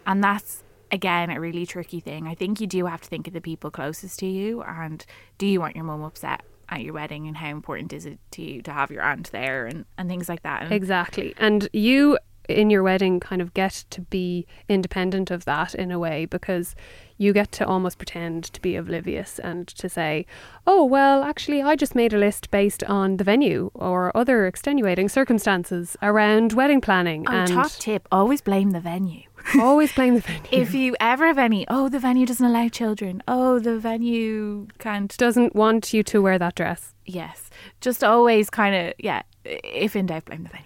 and 0.08 0.24
that's 0.24 0.64
again 0.92 1.30
a 1.30 1.40
really 1.40 1.66
tricky 1.66 2.00
thing. 2.00 2.28
I 2.28 2.36
think 2.36 2.62
you 2.62 2.68
do 2.68 2.86
have 2.86 3.02
to 3.02 3.10
think 3.10 3.28
of 3.28 3.34
the 3.34 3.42
people 3.42 3.72
closest 3.72 4.20
to 4.20 4.28
you, 4.28 4.62
and 4.62 5.06
do 5.38 5.46
you 5.46 5.60
want 5.60 5.76
your 5.76 5.86
mum 5.86 6.04
upset 6.04 6.44
at 6.70 6.82
your 6.82 6.94
wedding, 6.94 7.28
and 7.28 7.38
how 7.38 7.50
important 7.50 7.94
is 7.94 8.06
it 8.06 8.20
to 8.32 8.42
you 8.42 8.62
to 8.62 8.72
have 8.72 8.92
your 8.92 9.02
aunt 9.02 9.32
there, 9.32 9.66
and 9.66 9.86
and 9.98 10.10
things 10.10 10.30
like 10.30 10.44
that. 10.44 10.64
And 10.64 10.72
exactly. 10.72 11.34
And 11.38 11.68
you 11.74 12.18
in 12.50 12.70
your 12.70 12.82
wedding 12.82 13.20
kind 13.20 13.42
of 13.42 13.54
get 13.54 13.86
to 13.92 14.02
be 14.02 14.46
independent 14.68 15.30
of 15.32 15.46
that 15.46 15.76
in 15.76 15.92
a 15.92 16.00
way 16.00 16.26
because 16.26 16.76
you 17.18 17.32
get 17.32 17.52
to 17.52 17.66
almost 17.66 17.98
pretend 17.98 18.44
to 18.46 18.62
be 18.62 18.76
oblivious 18.76 19.40
and 19.40 19.68
to 19.68 19.88
say, 19.88 20.26
oh, 20.66 20.84
well, 20.84 21.22
actually, 21.22 21.62
I 21.62 21.76
just 21.76 21.94
made 21.94 22.14
a 22.14 22.18
list 22.18 22.50
based 22.50 22.84
on 22.86 23.18
the 23.18 23.24
venue 23.24 23.70
or 23.74 24.16
other 24.18 24.48
extenuating 24.48 25.10
circumstances 25.10 25.96
around 26.02 26.54
wedding 26.54 26.82
planning. 26.82 27.26
Oh, 27.28 27.32
and 27.32 27.52
top 27.52 27.72
tip: 27.74 28.08
always 28.12 28.42
blame 28.42 28.72
the 28.72 28.80
venue. 28.80 29.29
Always 29.60 29.92
blame 29.94 30.16
the 30.16 30.22
venue. 30.22 30.42
if 30.52 30.74
you 30.74 30.96
ever 31.00 31.28
have 31.28 31.38
any, 31.38 31.66
oh, 31.70 31.90
the 31.90 32.00
venue 32.00 32.26
doesn't 32.26 32.46
allow 32.46 32.68
children. 32.68 33.24
Oh, 33.28 33.60
the 33.60 33.80
venue 33.80 34.68
can't. 34.80 35.16
doesn't 35.18 35.56
want 35.56 35.94
you 35.94 36.04
to 36.04 36.22
wear 36.22 36.38
that 36.38 36.56
dress. 36.56 36.94
Yes, 37.06 37.50
just 37.82 38.04
always 38.04 38.50
kind 38.50 38.76
of 38.76 38.94
yeah. 39.00 39.24
If 39.46 39.96
in 39.96 40.06
doubt, 40.08 40.26
blame 40.26 40.44
the 40.44 40.50
venue. 40.50 40.66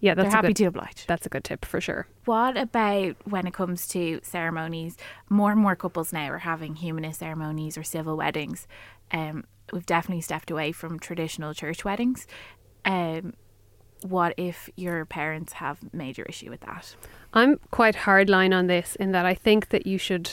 Yeah, 0.00 0.12
that's 0.14 0.26
They're 0.26 0.36
happy 0.36 0.48
good, 0.48 0.56
to 0.56 0.64
oblige. 0.66 1.06
That's 1.06 1.24
a 1.24 1.30
good 1.30 1.44
tip 1.44 1.64
for 1.64 1.80
sure. 1.80 2.06
What 2.26 2.58
about 2.58 3.16
when 3.24 3.46
it 3.46 3.54
comes 3.54 3.86
to 3.88 4.20
ceremonies? 4.22 4.98
More 5.30 5.52
and 5.52 5.60
more 5.60 5.76
couples 5.76 6.12
now 6.12 6.28
are 6.30 6.38
having 6.38 6.74
humanist 6.74 7.20
ceremonies 7.20 7.78
or 7.78 7.82
civil 7.84 8.14
weddings. 8.16 8.66
Um, 9.12 9.44
we've 9.72 9.86
definitely 9.86 10.20
stepped 10.20 10.50
away 10.50 10.72
from 10.72 10.98
traditional 10.98 11.54
church 11.54 11.86
weddings. 11.86 12.26
Um, 12.84 13.32
what 14.02 14.34
if 14.36 14.68
your 14.76 15.06
parents 15.06 15.54
have 15.54 15.78
major 15.94 16.24
issue 16.24 16.50
with 16.50 16.60
that? 16.60 16.94
I'm 17.34 17.58
quite 17.70 17.96
hardline 17.96 18.54
on 18.56 18.68
this 18.68 18.94
in 18.96 19.12
that 19.12 19.26
I 19.26 19.34
think 19.34 19.68
that 19.70 19.86
you 19.86 19.98
should. 19.98 20.30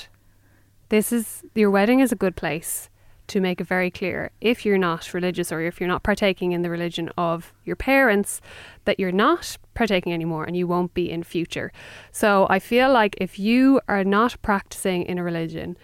This 0.89 1.11
is 1.11 1.43
your 1.55 1.71
wedding 1.71 1.99
is 1.99 2.11
a 2.11 2.15
good 2.15 2.35
place 2.35 2.89
to 3.27 3.39
make 3.39 3.61
it 3.61 3.67
very 3.67 3.89
clear 3.89 4.29
if 4.41 4.65
you're 4.65 4.77
not 4.77 5.13
religious 5.13 5.51
or 5.51 5.61
if 5.61 5.79
you're 5.79 5.87
not 5.87 6.03
partaking 6.03 6.51
in 6.51 6.61
the 6.63 6.69
religion 6.69 7.09
of 7.17 7.53
your 7.63 7.77
parents 7.77 8.41
that 8.85 8.99
you're 8.99 9.11
not 9.11 9.57
partaking 9.73 10.11
anymore 10.13 10.43
and 10.43 10.55
you 10.57 10.67
won't 10.67 10.93
be 10.93 11.09
in 11.09 11.23
future. 11.23 11.71
So 12.11 12.45
I 12.49 12.59
feel 12.59 12.91
like 12.91 13.15
if 13.21 13.39
you 13.39 13.79
are 13.87 14.03
not 14.03 14.35
practicing 14.41 15.03
in 15.03 15.17
a 15.17 15.23
religion 15.23 15.77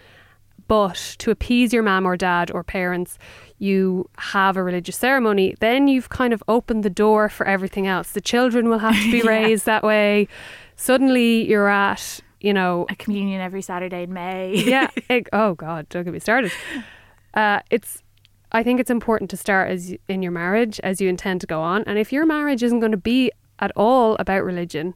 but 0.68 1.16
to 1.18 1.30
appease 1.30 1.72
your 1.72 1.82
mum 1.82 2.04
or 2.04 2.14
dad 2.18 2.50
or 2.50 2.62
parents, 2.62 3.18
you 3.58 4.10
have 4.18 4.54
a 4.58 4.62
religious 4.62 4.98
ceremony, 4.98 5.54
then 5.60 5.88
you've 5.88 6.10
kind 6.10 6.34
of 6.34 6.42
opened 6.46 6.84
the 6.84 6.90
door 6.90 7.30
for 7.30 7.46
everything 7.46 7.86
else. 7.86 8.10
The 8.12 8.20
children 8.20 8.68
will 8.68 8.80
have 8.80 8.94
to 8.94 9.10
be 9.10 9.18
Yeah. 9.24 9.30
raised 9.30 9.64
that 9.64 9.82
way. 9.82 10.28
Suddenly 10.78 11.46
you're 11.48 11.68
at, 11.68 12.20
you 12.40 12.54
know, 12.54 12.86
A 12.88 12.94
communion 12.96 13.40
every 13.40 13.60
Saturday 13.62 14.04
in 14.04 14.12
May. 14.12 14.54
yeah. 14.56 14.88
It, 15.10 15.28
oh 15.32 15.54
God, 15.54 15.88
don't 15.88 16.04
get 16.04 16.12
me 16.12 16.20
started. 16.20 16.52
Uh, 17.34 17.60
it's. 17.70 18.02
I 18.50 18.62
think 18.62 18.80
it's 18.80 18.90
important 18.90 19.28
to 19.30 19.36
start 19.36 19.70
as 19.70 19.94
in 20.08 20.22
your 20.22 20.32
marriage 20.32 20.80
as 20.80 21.02
you 21.02 21.08
intend 21.10 21.42
to 21.42 21.46
go 21.46 21.60
on, 21.60 21.82
and 21.84 21.98
if 21.98 22.12
your 22.12 22.24
marriage 22.24 22.62
isn't 22.62 22.80
going 22.80 22.92
to 22.92 22.96
be 22.96 23.30
at 23.58 23.70
all 23.76 24.16
about 24.18 24.42
religion, 24.44 24.94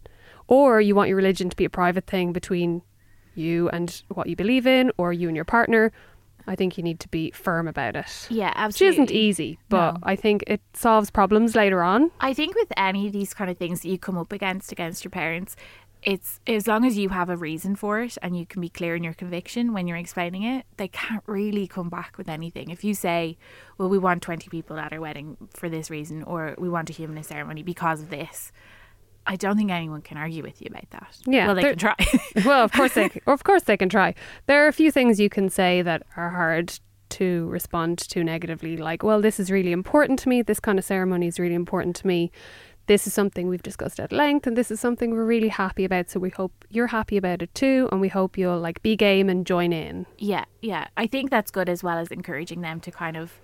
or 0.49 0.81
you 0.81 0.95
want 0.95 1.09
your 1.09 1.19
religion 1.19 1.51
to 1.51 1.57
be 1.57 1.67
a 1.67 1.71
private 1.71 2.07
thing 2.07 2.33
between 2.33 2.81
you 3.35 3.69
and 3.71 4.03
what 4.09 4.27
you 4.29 4.37
believe 4.37 4.67
in, 4.67 4.91
or 4.97 5.13
you 5.13 5.29
and 5.29 5.37
your 5.37 5.45
partner, 5.45 5.93
I 6.47 6.57
think 6.57 6.77
you 6.77 6.83
need 6.83 7.01
to 7.01 7.09
be 7.09 7.31
firm 7.31 7.69
about 7.69 7.97
it. 7.97 8.27
Yeah, 8.31 8.49
Which 8.49 8.57
absolutely. 8.57 9.03
isn't 9.05 9.11
easy, 9.17 9.59
but 9.69 9.93
No. 9.93 9.99
I 10.03 10.17
think 10.17 10.45
it 10.47 10.61
solves 10.75 11.11
problems 11.11 11.55
later 11.55 11.83
on. 11.83 12.11
I 12.21 12.35
think 12.35 12.55
with 12.55 12.73
any 12.77 13.07
of 13.07 13.13
these 13.13 13.35
kind 13.35 13.51
of 13.51 13.59
things 13.59 13.83
that 13.83 13.89
you 13.89 13.99
come 13.99 14.19
up 14.19 14.33
against 14.33 14.73
against 14.73 15.05
your 15.05 15.11
parents, 15.11 15.57
it's 16.03 16.41
as 16.49 16.67
long 16.67 16.85
as 16.85 16.99
you 16.99 17.11
have 17.11 17.31
a 17.31 17.37
reason 17.37 17.77
for 17.77 18.01
it 18.01 18.19
and 18.23 18.37
you 18.37 18.45
can 18.45 18.61
be 18.61 18.69
clear 18.69 18.97
in 18.97 19.05
your 19.05 19.15
conviction 19.15 19.73
when 19.73 19.87
you're 19.87 19.97
explaining 19.97 20.43
it, 20.43 20.67
they 20.77 20.89
can't 20.89 21.23
really 21.27 21.69
come 21.69 21.89
back 21.89 22.19
with 22.19 22.29
anything. 22.29 22.71
If 22.71 22.83
you 22.83 22.93
say, 22.93 23.39
"Well, 23.79 23.89
we 23.89 23.99
want 23.99 24.21
20 24.21 24.49
people 24.49 24.79
at 24.79 24.93
our 24.93 25.01
wedding 25.01 25.37
for 25.55 25.69
this 25.69 25.91
reason," 25.91 26.25
or 26.25 26.57
"We 26.59 26.69
want 26.69 26.91
a 26.91 26.93
humanist 26.93 27.29
ceremony 27.29 27.63
because 27.63 28.01
of 28.03 28.11
this," 28.11 28.51
I 29.27 29.37
don't 29.37 29.57
think 29.57 29.71
anyone 29.71 30.03
can 30.03 30.17
argue 30.17 30.43
with 30.43 30.61
you 30.61 30.69
about 30.71 30.91
that. 30.91 31.17
Yeah, 31.27 31.47
well, 31.47 31.55
they 31.55 31.63
can 31.63 31.79
try. 31.79 31.95
well, 32.45 32.65
of 32.65 32.73
course 32.73 32.95
they, 32.95 33.11
of 33.27 33.45
course 33.45 33.63
they 33.63 33.77
can 33.77 33.89
try. 33.89 34.15
There 34.47 34.65
are 34.65 34.69
a 34.69 34.73
few 34.73 34.91
things 34.91 35.21
you 35.21 35.29
can 35.29 35.49
say 35.49 35.83
that 35.83 36.03
are 36.17 36.31
hard 36.31 36.79
to 37.11 37.47
respond 37.49 37.99
to 37.99 38.25
negatively, 38.25 38.77
like, 38.77 39.03
"Well, 39.03 39.21
this 39.21 39.39
is 39.39 39.51
really 39.51 39.73
important 39.73 40.19
to 40.21 40.29
me. 40.29 40.43
This 40.43 40.61
kind 40.61 40.79
of 40.79 40.85
ceremony 40.85 41.27
is 41.27 41.39
really 41.39 41.55
important 41.55 41.95
to 41.97 42.07
me. 42.07 42.31
This 42.87 43.07
is 43.07 43.15
something 43.15 43.47
we've 43.49 43.63
discussed 43.63 44.01
at 44.01 44.11
length, 44.11 44.47
and 44.47 44.57
this 44.57 44.71
is 44.71 44.81
something 44.81 45.13
we're 45.13 45.25
really 45.25 45.49
happy 45.49 45.85
about. 45.85 46.11
So 46.11 46.19
we 46.19 46.31
hope 46.31 46.65
you're 46.69 46.89
happy 46.89 47.17
about 47.17 47.43
it 47.43 47.55
too, 47.55 47.89
and 47.93 48.01
we 48.01 48.09
hope 48.09 48.37
you'll 48.37 48.59
like 48.59 48.83
be 48.83 48.97
game 48.97 49.29
and 49.29 49.47
join 49.47 49.73
in." 49.73 50.07
Yeah, 50.19 50.45
yeah. 50.63 50.89
I 50.97 51.07
think 51.07 51.31
that's 51.31 51.51
good 51.51 51.69
as 51.69 51.85
well 51.85 51.99
as 51.99 52.09
encouraging 52.09 52.63
them 52.63 52.81
to 52.81 52.91
kind 52.91 53.17
of 53.17 53.41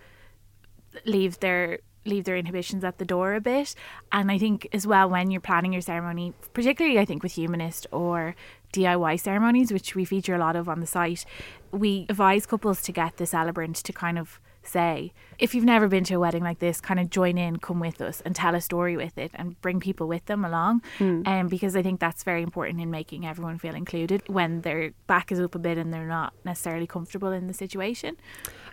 leave 1.05 1.39
their 1.41 1.79
leave 2.09 2.25
their 2.25 2.37
inhibitions 2.37 2.85
at 2.85 2.99
the 2.99 3.05
door 3.05 3.35
a 3.35 3.41
bit. 3.41 3.75
And 4.11 4.31
I 4.31 4.39
think 4.39 4.69
as 4.73 4.87
well 4.87 5.09
when 5.09 5.31
you're 5.31 5.41
planning 5.41 5.73
your 5.73 5.83
ceremony, 5.83 6.33
particularly 6.53 6.99
I 6.99 7.05
think 7.05 7.23
with 7.23 7.33
humanist 7.33 7.87
or 7.93 8.35
DIY 8.73 9.21
ceremonies, 9.21 9.73
which 9.73 9.95
we 9.95 10.05
feature 10.05 10.35
a 10.35 10.39
lot 10.39 10.57
of 10.57 10.69
on 10.69 10.81
the 10.81 10.87
site, 10.87 11.25
we 11.73 12.07
advise 12.09 12.47
couples 12.47 12.83
to 12.83 12.93
get 12.93 13.17
the 13.17 13.27
celebrant 13.27 13.77
to 13.77 13.93
kind 13.93 14.19
of 14.19 14.41
say, 14.69 15.13
if 15.39 15.55
you've 15.55 15.65
never 15.65 15.89
been 15.89 16.05
to 16.05 16.15
a 16.15 16.21
wedding 16.21 16.43
like 16.43 16.59
this, 16.59 16.81
kind 16.81 17.01
of 17.01 17.11
join 17.11 17.39
in, 17.39 17.59
come 17.59 17.81
with 17.81 18.01
us 18.01 18.21
and 18.25 18.35
tell 18.37 18.55
a 18.55 18.61
story 18.61 18.97
with 18.97 19.17
it 19.17 19.31
and 19.35 19.61
bring 19.63 19.81
people 19.81 20.07
with 20.07 20.25
them 20.27 20.45
along. 20.45 20.83
Um, 21.27 21.49
because 21.49 21.75
I 21.75 21.83
think 21.83 22.01
that's 22.01 22.23
very 22.23 22.43
important 22.43 22.81
in 22.81 22.91
making 22.91 23.27
everyone 23.27 23.59
feel 23.59 23.75
included 23.75 24.23
when 24.29 24.61
their 24.63 24.93
back 25.07 25.33
is 25.33 25.41
up 25.41 25.55
a 25.55 25.59
bit 25.59 25.79
and 25.79 25.93
they're 25.93 26.07
not 26.07 26.35
necessarily 26.45 26.87
comfortable 26.87 27.33
in 27.33 27.47
the 27.47 27.55
situation. 27.55 28.17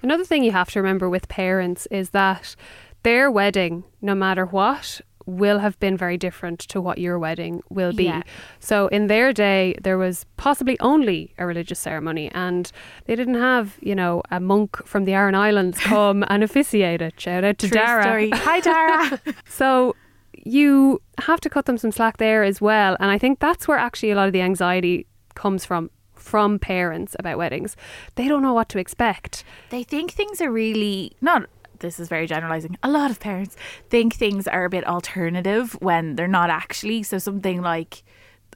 Another 0.01 0.25
thing 0.25 0.44
you 0.44 0.51
have 0.51 0.70
to 0.72 0.82
remember 0.82 1.10
with 1.10 1.27
parents 1.27 1.88
is 1.92 2.10
that 2.10 2.56
their 3.06 3.30
wedding, 3.30 3.84
no 4.02 4.16
matter 4.16 4.46
what, 4.48 5.00
will 5.28 5.60
have 5.60 5.80
been 5.80 5.96
very 5.96 6.18
different 6.18 6.60
to 6.60 6.82
what 6.82 6.98
your 6.98 7.18
wedding 7.20 7.62
will 7.70 7.94
be. 7.94 8.06
Yeah. 8.06 8.24
So 8.60 8.88
in 8.88 9.08
their 9.08 9.32
day, 9.32 9.76
there 9.82 9.98
was 9.98 10.26
possibly 10.38 10.80
only 10.80 11.34
a 11.38 11.46
religious 11.46 11.80
ceremony, 11.80 12.32
and 12.34 12.72
they 13.06 13.16
didn't 13.16 13.36
have, 13.36 13.78
you 13.80 13.94
know, 13.96 14.24
a 14.32 14.40
monk 14.40 14.86
from 14.88 15.06
the 15.06 15.14
Aran 15.14 15.36
Islands 15.36 15.80
come 15.94 16.26
and 16.30 16.44
officiate 16.44 17.02
it. 17.02 17.20
Shout 17.20 17.44
out 17.44 17.60
to 17.60 17.68
True 17.68 17.78
Dara. 17.78 18.04
story. 18.04 18.30
Hi, 18.34 18.60
Dara. 18.60 19.20
So 19.48 19.96
you 20.34 21.00
have 21.20 21.40
to 21.42 21.50
cut 21.50 21.66
them 21.68 21.78
some 21.78 21.92
slack 21.92 22.18
there 22.18 22.44
as 22.44 22.60
well. 22.60 22.98
And 23.00 23.12
I 23.12 23.20
think 23.20 23.40
that's 23.40 23.68
where 23.68 23.78
actually 23.78 24.12
a 24.12 24.16
lot 24.16 24.28
of 24.28 24.34
the 24.34 24.42
anxiety 24.42 25.06
comes 25.36 25.64
from 25.64 25.92
from 26.16 26.58
parents 26.58 27.16
about 27.20 27.38
weddings. 27.38 27.76
They 28.16 28.28
don't 28.28 28.42
know 28.42 28.54
what 28.54 28.68
to 28.70 28.80
expect. 28.80 29.44
they 29.70 29.84
think 29.84 30.12
things 30.12 30.42
are 30.42 30.52
really 30.52 31.12
not 31.22 31.48
this 31.79 32.00
is 32.00 32.08
very 32.08 32.27
generalizing. 32.27 32.77
A 32.84 32.89
lot 32.89 33.12
of 33.12 33.20
parents 33.20 33.55
think 33.89 34.13
things 34.13 34.48
are 34.48 34.65
a 34.65 34.70
bit 34.70 34.86
alternative 34.88 35.74
when 35.82 36.15
they're 36.15 36.27
not 36.27 36.50
actually. 36.50 37.03
So 37.03 37.17
something 37.17 37.62
like 37.62 38.03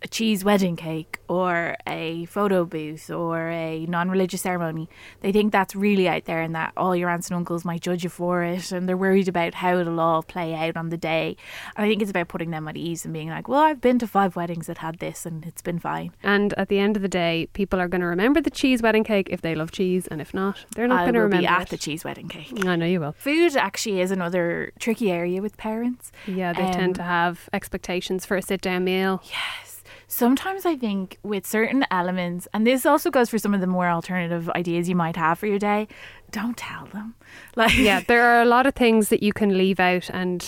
a 0.01 0.07
cheese 0.07 0.43
wedding 0.45 0.75
cake 0.75 1.19
or 1.27 1.75
a 1.87 2.25
photo 2.25 2.63
booth 2.65 3.09
or 3.09 3.49
a 3.49 3.85
non-religious 3.87 4.41
ceremony 4.41 4.87
they 5.21 5.31
think 5.31 5.51
that's 5.51 5.75
really 5.75 6.07
out 6.07 6.25
there 6.25 6.41
and 6.41 6.55
that 6.55 6.71
all 6.77 6.95
your 6.95 7.09
aunts 7.09 7.27
and 7.29 7.35
uncles 7.35 7.65
might 7.65 7.81
judge 7.81 8.03
you 8.03 8.09
for 8.09 8.43
it 8.43 8.71
and 8.71 8.87
they're 8.87 8.95
worried 8.95 9.27
about 9.27 9.55
how 9.55 9.77
it'll 9.77 9.99
all 9.99 10.23
play 10.23 10.53
out 10.55 10.77
on 10.77 10.89
the 10.89 10.97
day 10.97 11.35
and 11.75 11.85
i 11.85 11.89
think 11.89 12.01
it's 12.01 12.11
about 12.11 12.27
putting 12.29 12.51
them 12.51 12.67
at 12.67 12.77
ease 12.77 13.03
and 13.03 13.13
being 13.13 13.29
like 13.29 13.47
well 13.47 13.59
i've 13.61 13.81
been 13.81 13.99
to 13.99 14.07
five 14.07 14.35
weddings 14.35 14.67
that 14.67 14.77
had 14.77 14.99
this 14.99 15.25
and 15.25 15.45
it's 15.45 15.61
been 15.61 15.79
fine 15.79 16.11
And 16.23 16.53
at 16.53 16.69
the 16.69 16.79
end 16.79 16.95
of 16.95 17.01
the 17.01 17.07
day, 17.09 17.47
people 17.53 17.79
are 17.79 17.87
going 17.87 18.01
to 18.01 18.07
remember 18.07 18.39
the 18.41 18.49
cheese 18.49 18.81
wedding 18.81 19.03
cake 19.03 19.27
if 19.29 19.41
they 19.41 19.55
love 19.55 19.71
cheese, 19.71 20.07
and 20.07 20.21
if 20.21 20.33
not, 20.33 20.65
they're 20.75 20.87
not 20.87 21.01
going 21.01 21.13
to 21.13 21.19
remember 21.21 21.41
be 21.41 21.47
at 21.47 21.63
it. 21.63 21.69
the 21.69 21.77
cheese 21.77 22.03
wedding 22.03 22.27
cake 22.27 22.53
I 22.65 22.75
know 22.75 22.85
you 22.85 22.99
will. 22.99 23.13
Food 23.13 23.55
actually 23.57 23.99
is 24.01 24.11
another 24.11 24.71
tricky 24.79 25.11
area 25.11 25.41
with 25.41 25.57
parents. 25.57 26.11
Yeah, 26.27 26.53
they 26.53 26.63
Um, 26.63 26.73
tend 26.73 26.95
to 26.95 27.03
have 27.03 27.49
expectations 27.53 28.25
for 28.25 28.37
a 28.37 28.41
sit-down 28.41 28.83
meal. 28.83 29.21
Yes. 29.25 29.78
Sometimes 30.07 30.65
I 30.65 30.75
think 30.75 31.17
with 31.23 31.45
certain 31.45 31.85
elements, 31.91 32.47
and 32.53 32.65
this 32.65 32.85
also 32.85 33.09
goes 33.09 33.29
for 33.29 33.37
some 33.37 33.53
of 33.53 33.61
the 33.61 33.67
more 33.67 33.87
alternative 33.89 34.49
ideas 34.49 34.89
you 34.89 34.95
might 34.95 35.15
have 35.15 35.39
for 35.39 35.47
your 35.47 35.59
day, 35.59 35.87
don't 36.31 36.57
tell 36.57 36.85
them. 36.87 37.15
Like, 37.55 37.77
yeah, 37.77 38.01
there 38.07 38.23
are 38.23 38.41
a 38.41 38.45
lot 38.45 38.65
of 38.65 38.75
things 38.75 39.09
that 39.09 39.21
you 39.21 39.33
can 39.33 39.57
leave 39.57 39.79
out 39.79 40.09
and 40.09 40.47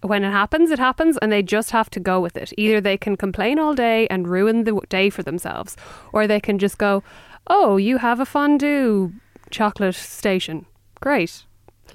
when 0.00 0.24
it 0.24 0.30
happens, 0.30 0.70
it 0.70 0.78
happens 0.78 1.18
and 1.18 1.30
they 1.30 1.42
just 1.42 1.70
have 1.70 1.90
to 1.90 2.00
go 2.00 2.20
with 2.20 2.36
it. 2.36 2.52
Either 2.56 2.80
they 2.80 2.96
can 2.96 3.16
complain 3.16 3.58
all 3.58 3.74
day 3.74 4.06
and 4.08 4.28
ruin 4.28 4.64
the 4.64 4.80
day 4.88 5.10
for 5.10 5.22
themselves 5.22 5.76
or 6.12 6.26
they 6.26 6.40
can 6.40 6.58
just 6.58 6.78
go, 6.78 7.02
"Oh, 7.46 7.76
you 7.76 7.98
have 7.98 8.20
a 8.20 8.26
fondue 8.26 9.12
chocolate 9.50 9.94
station. 9.94 10.66
Great. 11.00 11.45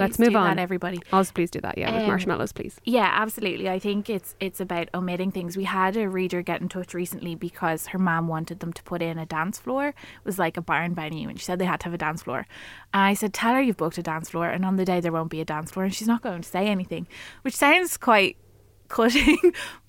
Let's 0.01 0.20
move 0.20 0.36
on." 0.36 0.55
That, 0.55 0.62
everybody. 0.62 1.00
Also, 1.13 1.31
please 1.34 1.50
do 1.51 1.62
that. 1.62 1.77
Yeah, 1.77 1.91
with 1.93 2.01
Um, 2.03 2.08
marshmallows, 2.08 2.51
please. 2.51 2.79
Yeah, 2.84 3.10
absolutely. 3.12 3.70
I 3.70 3.79
think 3.79 4.10
it's 4.10 4.36
it's 4.39 4.60
about 4.60 4.89
omitting 4.93 5.31
things. 5.31 5.55
We 5.55 5.63
had 5.65 5.96
a 5.98 6.10
reader 6.10 6.41
get 6.41 6.62
in 6.62 6.70
touch 6.70 6.93
recently 6.93 7.36
because 7.36 7.88
her 7.88 8.00
mom 8.00 8.27
wanted 8.27 8.60
them 8.60 8.74
to 8.74 8.84
put 8.84 9.01
in 9.01 9.17
a 9.17 9.25
dance 9.25 9.60
floor. 9.60 9.88
It 9.89 9.96
was 10.25 10.38
like 10.39 10.58
a 10.58 10.62
barn 10.62 10.93
venue, 10.96 11.29
and 11.29 11.39
she 11.39 11.46
said 11.46 11.60
they 11.60 11.65
had 11.65 11.79
to 11.81 11.86
have 11.86 11.93
a 11.93 11.98
dance 11.98 12.24
floor. 12.24 12.46
And 12.93 13.03
I 13.03 13.13
said, 13.13 13.34
"Tell 13.34 13.53
her 13.53 13.62
you've 13.62 13.77
booked 13.77 13.98
a 13.98 14.03
dance 14.03 14.29
floor, 14.29 14.48
and 14.50 14.65
on 14.65 14.75
the 14.75 14.86
day 14.86 15.00
there 15.00 15.12
won't 15.12 15.29
be 15.29 15.41
a 15.41 15.46
dance 15.46 15.72
floor." 15.72 15.86
And 15.86 15.93
she's 15.93 16.08
not 16.08 16.22
going 16.22 16.41
to 16.41 16.50
say 16.50 16.67
anything, 16.67 17.08
which 17.43 17.55
sounds 17.55 17.98
quite 17.98 18.38
cutting. 18.88 19.38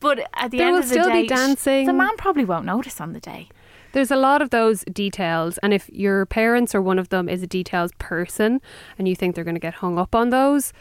but 0.00 0.21
at 0.35 0.50
the 0.52 0.59
There 0.59 0.69
end 0.69 0.76
of 0.78 0.83
the 0.88 0.88
still 0.95 1.11
be 1.11 1.26
day. 1.26 1.85
The 1.85 1.92
man 1.92 2.16
probably 2.16 2.45
won't 2.45 2.64
notice 2.66 3.00
on 3.00 3.12
the 3.12 3.21
day. 3.21 3.49
There's 3.92 4.11
a 4.11 4.16
lot 4.16 4.40
of 4.40 4.50
those 4.50 4.84
details, 4.84 5.58
and 5.58 5.75
if 5.75 5.88
your 5.90 6.25
parents 6.26 6.75
or 6.75 6.80
one 6.80 6.99
of 6.99 7.11
them 7.11 7.28
is 7.28 7.42
a 7.42 7.46
details 7.46 7.90
person 7.99 8.61
and 8.99 9.06
you 9.06 9.14
think 9.14 9.34
they're 9.34 9.44
going 9.44 9.54
to 9.54 9.61
get 9.61 9.75
hung 9.75 9.99
up 9.99 10.14
on 10.14 10.30
those, 10.30 10.72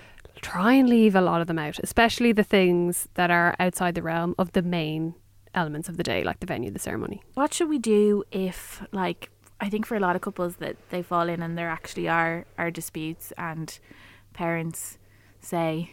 try 0.41 0.73
and 0.73 0.89
leave 0.89 1.13
a 1.13 1.21
lot 1.21 1.41
of 1.41 1.47
them 1.47 1.59
out, 1.59 1.77
especially 1.79 2.31
the 2.31 2.43
things 2.43 3.09
that 3.15 3.29
are 3.29 3.55
outside 3.59 3.95
the 3.95 4.01
realm 4.01 4.33
of 4.37 4.53
the 4.53 4.61
main 4.61 5.13
elements 5.53 5.89
of 5.89 5.97
the 5.97 6.03
day, 6.03 6.23
like 6.23 6.39
the 6.39 6.45
venue, 6.45 6.71
the 6.71 6.79
ceremony. 6.79 7.21
What 7.33 7.53
should 7.53 7.67
we 7.67 7.79
do 7.79 8.23
if, 8.31 8.81
like, 8.93 9.29
I 9.59 9.69
think 9.69 9.85
for 9.85 9.95
a 9.95 9.99
lot 9.99 10.15
of 10.15 10.21
couples 10.21 10.55
that 10.55 10.77
they 10.89 11.03
fall 11.03 11.27
in 11.27 11.41
and 11.41 11.57
there 11.57 11.69
actually 11.69 12.07
are 12.07 12.45
are 12.57 12.71
disputes 12.71 13.31
and 13.37 13.77
parents 14.33 14.97
say, 15.39 15.91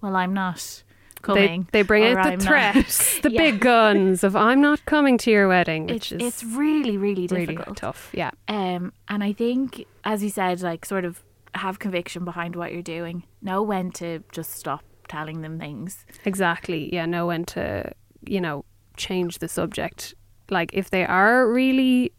"Well, 0.00 0.14
I'm 0.14 0.32
not 0.32 0.84
coming." 1.22 1.66
They, 1.72 1.82
they 1.82 1.86
bring 1.86 2.04
out 2.04 2.14
the 2.24 2.30
"I'm 2.32 2.38
not." 2.38 2.42
threats, 2.42 3.18
the 3.22 3.30
Yeah. 3.30 3.50
big 3.50 3.60
guns 3.60 4.24
of 4.24 4.34
"I'm 4.36 4.60
not 4.60 4.84
coming 4.86 5.18
to 5.18 5.30
your 5.30 5.48
wedding," 5.48 5.86
which 5.86 6.12
It's 6.12 6.22
is 6.22 6.28
it's 6.28 6.44
really 6.44 6.96
really 6.96 7.26
really 7.26 7.46
difficult. 7.46 7.76
tough. 7.76 8.10
Yeah, 8.12 8.30
Um, 8.48 8.92
and 9.08 9.22
I 9.24 9.32
think, 9.32 9.84
as 10.04 10.22
you 10.22 10.30
said, 10.30 10.60
like 10.62 10.84
sort 10.84 11.04
of 11.04 11.22
have 11.54 11.78
conviction 11.78 12.24
behind 12.24 12.54
what 12.56 12.72
you're 12.72 12.82
doing. 12.82 13.24
Know 13.42 13.62
when 13.62 13.90
to 13.92 14.22
just 14.32 14.52
stop 14.52 14.84
telling 15.08 15.40
them 15.42 15.58
things. 15.58 16.06
exactly. 16.24 16.92
Yeah, 16.92 17.06
know 17.06 17.26
when 17.26 17.44
to 17.46 17.92
you 18.24 18.40
know 18.40 18.64
change 18.96 19.38
the 19.38 19.48
subject. 19.48 20.14
Like 20.50 20.70
if 20.74 20.90
they 20.90 21.04
are 21.04 21.50
really 21.50 22.12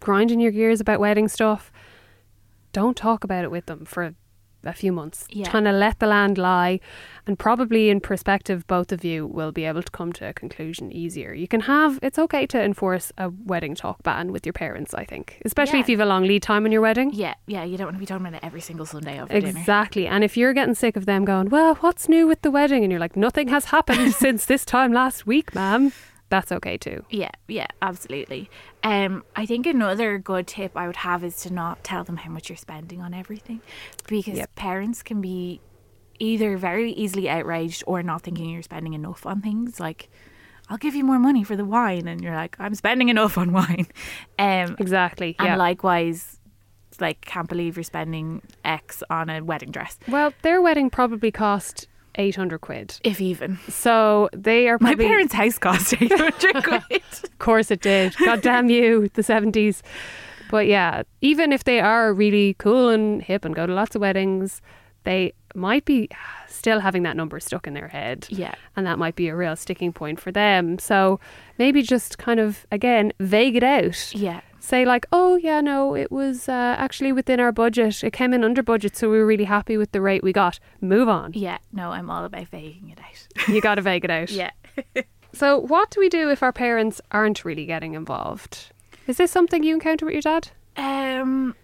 grinding 0.00 0.40
your 0.40 0.52
gears 0.52 0.80
about 0.80 1.00
wedding 1.00 1.28
stuff, 1.28 1.70
don't 2.72 2.96
talk 2.96 3.24
about 3.24 3.44
it 3.44 3.50
with 3.50 3.66
them 3.66 3.84
for 3.84 4.14
a 4.64 4.72
few 4.72 4.92
months. 4.92 5.26
Yeah. 5.30 5.48
Kind 5.50 5.68
of 5.68 5.74
let 5.76 5.98
the 6.00 6.06
land 6.06 6.36
lie, 6.38 6.80
and 7.26 7.38
probably 7.38 7.90
in 7.90 8.00
perspective, 8.00 8.66
both 8.66 8.90
of 8.92 9.04
you 9.04 9.26
will 9.26 9.52
be 9.52 9.64
able 9.64 9.82
to 9.82 9.90
come 9.90 10.12
to 10.14 10.26
a 10.28 10.32
conclusion 10.32 10.90
easier. 10.92 11.32
You 11.32 11.46
can 11.48 11.60
have, 11.62 11.98
it's 12.02 12.18
okay 12.18 12.46
to 12.46 12.62
enforce 12.62 13.12
a 13.18 13.30
wedding 13.44 13.74
talk 13.74 14.02
ban 14.02 14.32
with 14.32 14.44
your 14.44 14.52
parents, 14.52 14.94
I 14.94 15.04
think, 15.04 15.40
especially 15.44 15.78
Yeah. 15.78 15.82
if 15.84 15.88
you 15.88 15.96
have 15.98 16.06
a 16.06 16.08
long 16.08 16.24
lead 16.24 16.42
time 16.42 16.66
in 16.66 16.72
your 16.72 16.80
wedding. 16.82 17.10
Yeah, 17.14 17.34
yeah, 17.46 17.64
you 17.64 17.76
don't 17.76 17.86
want 17.86 17.96
to 17.96 18.00
be 18.00 18.06
talking 18.06 18.26
about 18.26 18.36
it 18.36 18.44
every 18.44 18.60
single 18.60 18.86
Sunday 18.86 19.20
over 19.20 19.32
dinner. 19.32 19.46
Exactly. 19.58 20.06
And 20.06 20.24
if 20.24 20.36
you're 20.36 20.52
getting 20.52 20.74
sick 20.74 20.96
of 20.96 21.06
them 21.06 21.24
going, 21.24 21.48
well, 21.50 21.76
what's 21.76 22.08
new 22.08 22.26
with 22.26 22.42
the 22.42 22.50
wedding? 22.50 22.82
And 22.82 22.90
you're 22.90 23.00
like, 23.00 23.16
nothing 23.16 23.48
has 23.48 23.66
happened 23.66 24.12
since 24.24 24.44
this 24.46 24.64
time 24.64 24.92
last 24.92 25.26
week, 25.26 25.54
ma'am. 25.54 25.92
That's 26.30 26.52
okay 26.52 26.76
too. 26.76 27.04
Yeah, 27.10 27.30
yeah, 27.46 27.68
absolutely. 27.80 28.50
Um, 28.82 29.24
I 29.34 29.46
think 29.46 29.66
another 29.66 30.18
good 30.18 30.46
tip 30.46 30.72
I 30.76 30.86
would 30.86 30.96
have 30.96 31.24
is 31.24 31.36
to 31.42 31.52
not 31.52 31.82
tell 31.82 32.04
them 32.04 32.18
how 32.18 32.30
much 32.30 32.48
you're 32.50 32.56
spending 32.58 33.00
on 33.00 33.14
everything, 33.14 33.60
because 34.06 34.36
Yep. 34.36 34.54
parents 34.54 35.02
can 35.02 35.20
be 35.22 35.60
either 36.18 36.56
very 36.58 36.92
easily 36.92 37.28
outraged 37.30 37.82
or 37.86 38.02
not 38.02 38.22
thinking 38.22 38.50
you're 38.50 38.62
spending 38.62 38.92
enough 38.92 39.24
on 39.24 39.40
things. 39.40 39.80
Like, 39.80 40.10
I'll 40.68 40.76
give 40.76 40.94
you 40.94 41.04
more 41.04 41.18
money 41.18 41.44
for 41.44 41.56
the 41.56 41.64
wine, 41.64 42.06
and 42.06 42.20
you're 42.22 42.34
like, 42.34 42.56
I'm 42.58 42.74
spending 42.74 43.08
enough 43.08 43.38
on 43.38 43.52
wine. 43.52 43.86
Um, 44.38 44.76
Exactly. 44.78 45.34
and 45.38 45.46
yeah. 45.48 45.56
likewise, 45.56 46.38
like, 47.00 47.22
can't 47.22 47.48
believe 47.48 47.76
you're 47.76 47.84
spending 47.84 48.42
X 48.64 49.02
on 49.08 49.30
a 49.30 49.40
wedding 49.42 49.70
dress, 49.70 49.96
well, 50.08 50.32
their 50.42 50.60
wedding 50.60 50.90
probably 50.90 51.30
cost 51.30 51.86
800 52.18 52.60
quid. 52.60 52.98
if 53.04 53.20
even. 53.20 53.58
So 53.68 54.28
they 54.32 54.68
are 54.68 54.76
My 54.80 54.94
parents' 54.94 55.32
house 55.34 55.58
cost 55.58 55.92
800 56.00 56.64
quid. 56.64 57.02
Of 57.24 57.38
course 57.38 57.70
it 57.70 57.80
did. 57.80 58.14
God 58.24 58.42
damn 58.42 58.68
you, 58.68 59.08
the 59.14 59.22
70s. 59.22 59.82
But 60.50 60.66
yeah, 60.66 61.02
even 61.20 61.52
if 61.52 61.64
they 61.64 61.78
are 61.80 62.12
really 62.12 62.54
cool 62.58 62.88
and 62.88 63.22
hip 63.22 63.44
and 63.44 63.54
go 63.54 63.66
to 63.66 63.72
lots 63.74 63.94
of 63.94 64.00
weddings, 64.00 64.60
they 65.04 65.32
might 65.54 65.84
be 65.84 66.08
still 66.48 66.80
having 66.80 67.02
that 67.04 67.16
number 67.16 67.38
stuck 67.40 67.66
in 67.66 67.74
their 67.74 67.88
head. 67.88 68.26
Yeah. 68.30 68.54
And 68.76 68.86
that 68.86 68.98
might 68.98 69.14
be 69.14 69.28
a 69.28 69.36
real 69.36 69.56
sticking 69.56 69.92
point 69.92 70.20
for 70.20 70.32
them. 70.32 70.78
So 70.78 71.20
maybe 71.58 71.82
just 71.82 72.18
kind 72.18 72.40
of, 72.40 72.66
again, 72.72 73.12
vague 73.20 73.56
it 73.56 73.62
out. 73.62 74.14
Yeah. 74.14 74.40
Say, 74.60 74.84
like, 74.84 75.06
oh, 75.12 75.36
yeah, 75.36 75.60
no, 75.60 75.94
it 75.94 76.10
was 76.10 76.48
uh, 76.48 76.74
actually 76.78 77.12
within 77.12 77.40
our 77.40 77.52
budget. 77.52 78.02
It 78.04 78.12
came 78.12 78.34
in 78.34 78.44
under 78.44 78.62
budget, 78.62 78.96
so 78.96 79.10
we 79.10 79.18
were 79.18 79.26
really 79.26 79.44
happy 79.44 79.76
with 79.76 79.92
the 79.92 80.00
rate 80.00 80.22
we 80.22 80.32
got. 80.32 80.58
Move 80.80 81.08
on. 81.08 81.32
Yeah. 81.34 81.58
No, 81.72 81.90
I'm 81.92 82.10
all 82.10 82.24
about 82.24 82.48
vaguing 82.48 82.90
it 82.90 82.98
out. 83.00 83.48
You 83.48 83.60
got 83.60 83.76
to 83.76 83.82
vague 83.82 84.04
it 84.04 84.10
out. 84.10 84.30
yeah. 84.30 84.50
So, 85.34 85.58
what 85.58 85.90
do 85.90 86.00
we 86.00 86.08
do 86.08 86.30
if 86.30 86.42
our 86.42 86.52
parents 86.54 87.02
aren't 87.12 87.44
really 87.44 87.66
getting 87.66 87.92
involved? 87.92 88.72
Is 89.06 89.18
this 89.18 89.30
something 89.30 89.62
you 89.62 89.74
encounter 89.74 90.06
with 90.06 90.14
your 90.14 90.22
dad? 90.22 90.48
Um, 90.76 91.54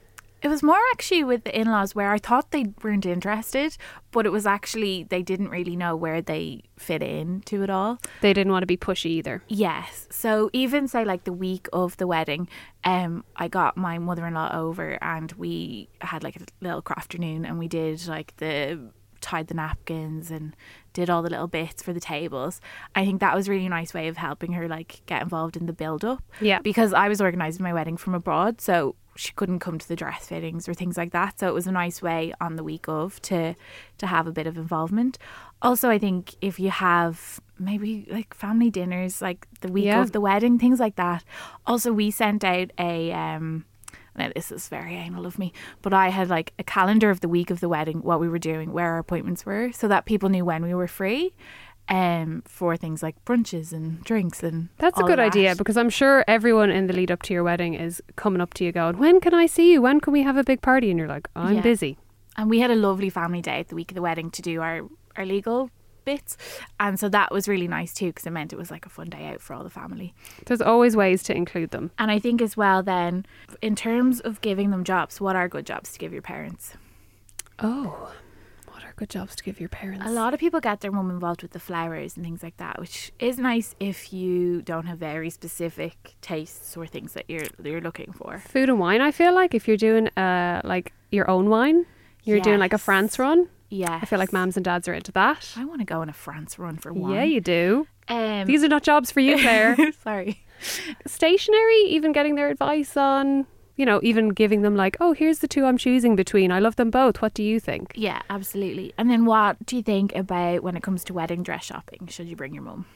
it 0.44 0.48
was 0.48 0.62
more 0.62 0.78
actually 0.92 1.24
with 1.24 1.44
the 1.44 1.58
in-laws 1.58 1.94
where 1.94 2.12
I 2.12 2.18
thought 2.18 2.50
they 2.50 2.66
weren't 2.82 3.06
interested, 3.06 3.76
but 4.10 4.26
it 4.26 4.30
was 4.30 4.44
actually 4.44 5.04
they 5.04 5.22
didn't 5.22 5.48
really 5.48 5.74
know 5.74 5.96
where 5.96 6.20
they 6.20 6.64
fit 6.76 7.02
in 7.02 7.40
to 7.46 7.62
it 7.62 7.70
all. 7.70 7.98
They 8.20 8.34
didn't 8.34 8.52
want 8.52 8.62
to 8.62 8.66
be 8.66 8.76
pushy 8.76 9.06
either. 9.06 9.42
Yes. 9.48 10.06
So 10.10 10.50
even 10.52 10.86
say 10.86 11.04
like 11.04 11.24
the 11.24 11.32
week 11.32 11.68
of 11.72 11.96
the 11.96 12.06
wedding, 12.06 12.48
um, 12.84 13.24
I 13.36 13.48
got 13.48 13.78
my 13.78 13.98
mother-in-law 13.98 14.50
over 14.54 14.98
and 15.02 15.32
we 15.32 15.88
had 16.02 16.22
like 16.22 16.36
a 16.36 16.44
little 16.60 16.82
craft 16.82 17.04
afternoon 17.04 17.44
and 17.44 17.58
we 17.58 17.68
did 17.68 18.06
like 18.06 18.34
the 18.38 18.78
tied 19.20 19.48
the 19.48 19.54
napkins 19.54 20.30
and 20.30 20.54
did 20.92 21.08
all 21.08 21.22
the 21.22 21.30
little 21.30 21.46
bits 21.46 21.82
for 21.82 21.92
the 21.92 22.00
tables. 22.00 22.60
I 22.94 23.04
think 23.04 23.20
that 23.20 23.34
was 23.34 23.48
a 23.48 23.50
really 23.50 23.68
nice 23.68 23.94
way 23.94 24.08
of 24.08 24.16
helping 24.16 24.52
her 24.52 24.68
like 24.68 25.02
get 25.06 25.22
involved 25.22 25.56
in 25.56 25.66
the 25.66 25.72
build 25.72 26.04
up. 26.04 26.22
Yeah. 26.40 26.60
Because 26.60 26.92
I 26.92 27.08
was 27.08 27.20
organising 27.20 27.62
my 27.62 27.72
wedding 27.72 27.96
from 27.96 28.14
abroad, 28.14 28.60
so 28.60 28.96
she 29.16 29.32
couldn't 29.32 29.60
come 29.60 29.78
to 29.78 29.88
the 29.88 29.96
dress 29.96 30.26
fittings 30.28 30.68
or 30.68 30.74
things 30.74 30.96
like 30.96 31.12
that. 31.12 31.38
So 31.40 31.48
it 31.48 31.54
was 31.54 31.66
a 31.66 31.72
nice 31.72 32.02
way 32.02 32.32
on 32.40 32.56
the 32.56 32.64
week 32.64 32.88
of 32.88 33.20
to 33.22 33.54
to 33.98 34.06
have 34.06 34.26
a 34.26 34.32
bit 34.32 34.46
of 34.46 34.56
involvement. 34.56 35.18
Also, 35.62 35.88
I 35.90 35.98
think 35.98 36.34
if 36.40 36.58
you 36.58 36.70
have 36.70 37.40
maybe 37.58 38.06
like 38.10 38.34
family 38.34 38.70
dinners, 38.70 39.22
like 39.22 39.46
the 39.60 39.70
week 39.72 39.86
Yeah. 39.86 40.02
of 40.02 40.12
the 40.12 40.20
wedding, 40.20 40.58
things 40.58 40.80
like 40.80 40.96
that. 40.96 41.24
Also, 41.66 41.92
we 41.92 42.10
sent 42.10 42.44
out 42.44 42.70
a 42.78 43.12
um. 43.12 43.64
Now 44.16 44.30
this 44.32 44.52
is 44.52 44.68
very 44.68 44.94
anal 44.94 45.26
of 45.26 45.40
me, 45.40 45.52
but 45.82 45.92
I 45.92 46.10
had 46.10 46.28
like 46.28 46.52
a 46.56 46.62
calendar 46.62 47.10
of 47.10 47.18
the 47.20 47.28
week 47.28 47.50
of 47.50 47.58
the 47.58 47.68
wedding, 47.68 47.98
what 48.00 48.20
we 48.20 48.28
were 48.28 48.38
doing, 48.38 48.72
where 48.72 48.90
our 48.92 48.98
appointments 48.98 49.44
were, 49.44 49.72
so 49.72 49.88
that 49.88 50.04
people 50.04 50.28
knew 50.28 50.44
when 50.44 50.62
we 50.62 50.72
were 50.72 50.86
free, 50.86 51.34
um, 51.88 52.42
for 52.46 52.76
things 52.76 53.02
like 53.02 53.22
brunches 53.24 53.72
and 53.72 54.02
drinks 54.04 54.42
and. 54.42 54.68
That's 54.78 54.98
a 54.98 55.02
good 55.02 55.18
of 55.18 55.26
idea 55.26 55.54
because 55.54 55.76
I'm 55.76 55.90
sure 55.90 56.24
everyone 56.26 56.70
in 56.70 56.86
the 56.86 56.92
lead 56.94 57.10
up 57.10 57.22
to 57.22 57.34
your 57.34 57.42
wedding 57.44 57.74
is 57.74 58.02
coming 58.16 58.40
up 58.40 58.54
to 58.54 58.64
you 58.64 58.72
going, 58.72 58.98
When 58.98 59.20
can 59.20 59.34
I 59.34 59.46
see 59.46 59.72
you? 59.72 59.82
When 59.82 60.00
can 60.00 60.12
we 60.12 60.22
have 60.22 60.36
a 60.36 60.44
big 60.44 60.62
party? 60.62 60.90
And 60.90 60.98
you're 60.98 61.08
like, 61.08 61.28
I'm 61.36 61.56
Yeah. 61.56 61.60
busy. 61.62 61.98
and 62.36 62.50
we 62.50 62.58
had 62.60 62.70
a 62.70 62.74
lovely 62.74 63.10
family 63.10 63.40
day 63.40 63.60
at 63.60 63.68
the 63.68 63.74
week 63.76 63.90
of 63.90 63.94
the 63.94 64.02
wedding 64.02 64.30
to 64.30 64.42
do 64.42 64.60
our 64.60 64.80
our 65.16 65.24
legal 65.24 65.70
bits 66.04 66.36
and 66.80 66.98
so 67.00 67.08
that 67.08 67.30
was 67.32 67.46
really 67.48 67.68
nice 67.68 67.94
too 67.94 68.08
because 68.08 68.26
it 68.26 68.30
meant 68.30 68.52
it 68.52 68.58
was 68.58 68.70
like 68.70 68.84
a 68.84 68.88
fun 68.90 69.08
day 69.08 69.26
out 69.28 69.40
for 69.40 69.54
all 69.54 69.62
the 69.64 69.70
family 69.70 70.12
There's 70.46 70.60
always 70.60 70.94
ways 70.96 71.22
to 71.22 71.34
include 71.34 71.70
them. 71.70 71.92
and 71.98 72.10
i 72.10 72.18
think 72.18 72.42
as 72.42 72.56
well 72.58 72.82
then 72.82 73.24
in 73.62 73.74
terms 73.76 74.20
of 74.20 74.40
giving 74.42 74.70
them 74.70 74.84
jobs 74.84 75.18
what 75.20 75.34
are 75.36 75.48
good 75.48 75.64
jobs 75.64 75.92
to 75.92 75.98
give 75.98 76.12
your 76.12 76.20
parents 76.22 76.74
Oh, 77.60 78.12
good 78.96 79.10
jobs 79.10 79.34
to 79.36 79.42
give 79.44 79.58
your 79.60 79.68
parents? 79.68 80.04
a 80.06 80.10
lot 80.10 80.34
of 80.34 80.40
people 80.40 80.60
get 80.60 80.80
their 80.80 80.92
mum 80.92 81.10
involved 81.10 81.42
with 81.42 81.52
the 81.52 81.58
flowers 81.60 82.16
and 82.16 82.24
things 82.24 82.42
like 82.42 82.56
that 82.58 82.78
which 82.80 83.12
is 83.18 83.38
nice 83.38 83.74
if 83.80 84.12
you 84.12 84.62
don't 84.62 84.86
have 84.86 84.98
very 84.98 85.30
specific 85.30 86.14
tastes 86.20 86.76
or 86.76 86.86
things 86.86 87.12
that 87.14 87.24
you're 87.28 87.46
you're 87.62 87.80
looking 87.80 88.12
for 88.12 88.38
Food 88.48 88.68
and 88.68 88.78
wine, 88.78 89.00
I 89.00 89.10
feel 89.10 89.34
like 89.34 89.54
if 89.54 89.66
you're 89.68 89.76
doing 89.76 90.08
uh 90.16 90.60
like 90.64 90.92
your 91.10 91.30
own 91.30 91.48
wine, 91.48 91.86
you're 92.24 92.40
doing 92.40 92.58
like 92.58 92.72
a 92.72 92.78
France 92.78 93.18
run. 93.18 93.48
yeah 93.68 93.98
I 94.02 94.06
feel 94.06 94.18
like 94.18 94.32
mums 94.32 94.56
and 94.56 94.64
dads 94.64 94.88
are 94.88 94.94
into 94.94 95.12
that. 95.12 95.52
i 95.56 95.64
want 95.64 95.80
to 95.80 95.84
go 95.84 96.00
on 96.00 96.08
a 96.08 96.12
france 96.12 96.58
run 96.58 96.76
for 96.76 96.92
one 96.92 97.12
Yeah, 97.12 97.24
you 97.24 97.40
do. 97.40 97.86
um 98.08 98.46
These 98.46 98.62
are 98.64 98.68
not 98.68 98.82
jobs 98.82 99.10
for 99.10 99.20
you, 99.20 99.36
Claire. 99.38 99.76
sorry 100.02 100.40
Stationery, 101.06 101.82
even 101.88 102.12
getting 102.12 102.34
their 102.36 102.48
advice 102.48 102.96
on, 102.96 103.46
you 103.76 103.84
know, 103.84 104.00
even 104.02 104.28
giving 104.28 104.62
them 104.62 104.76
like, 104.76 104.96
oh, 105.00 105.12
here's 105.12 105.40
the 105.40 105.48
two 105.48 105.64
I'm 105.64 105.76
choosing 105.78 106.14
between. 106.16 106.52
I 106.52 106.60
love 106.60 106.76
them 106.76 106.90
both. 106.90 107.20
What 107.20 107.34
do 107.34 107.42
you 107.42 107.58
think? 107.58 107.92
Yeah, 107.94 108.22
absolutely. 108.30 108.94
And 108.96 109.10
then 109.10 109.24
what 109.24 109.64
do 109.66 109.76
you 109.76 109.82
think 109.82 110.14
about 110.14 110.62
when 110.62 110.76
it 110.76 110.82
comes 110.82 111.02
to 111.04 111.14
wedding 111.14 111.42
dress 111.42 111.64
shopping? 111.64 112.06
Should 112.08 112.28
you 112.28 112.36
bring 112.36 112.54
your 112.54 112.62
mum? 112.62 112.86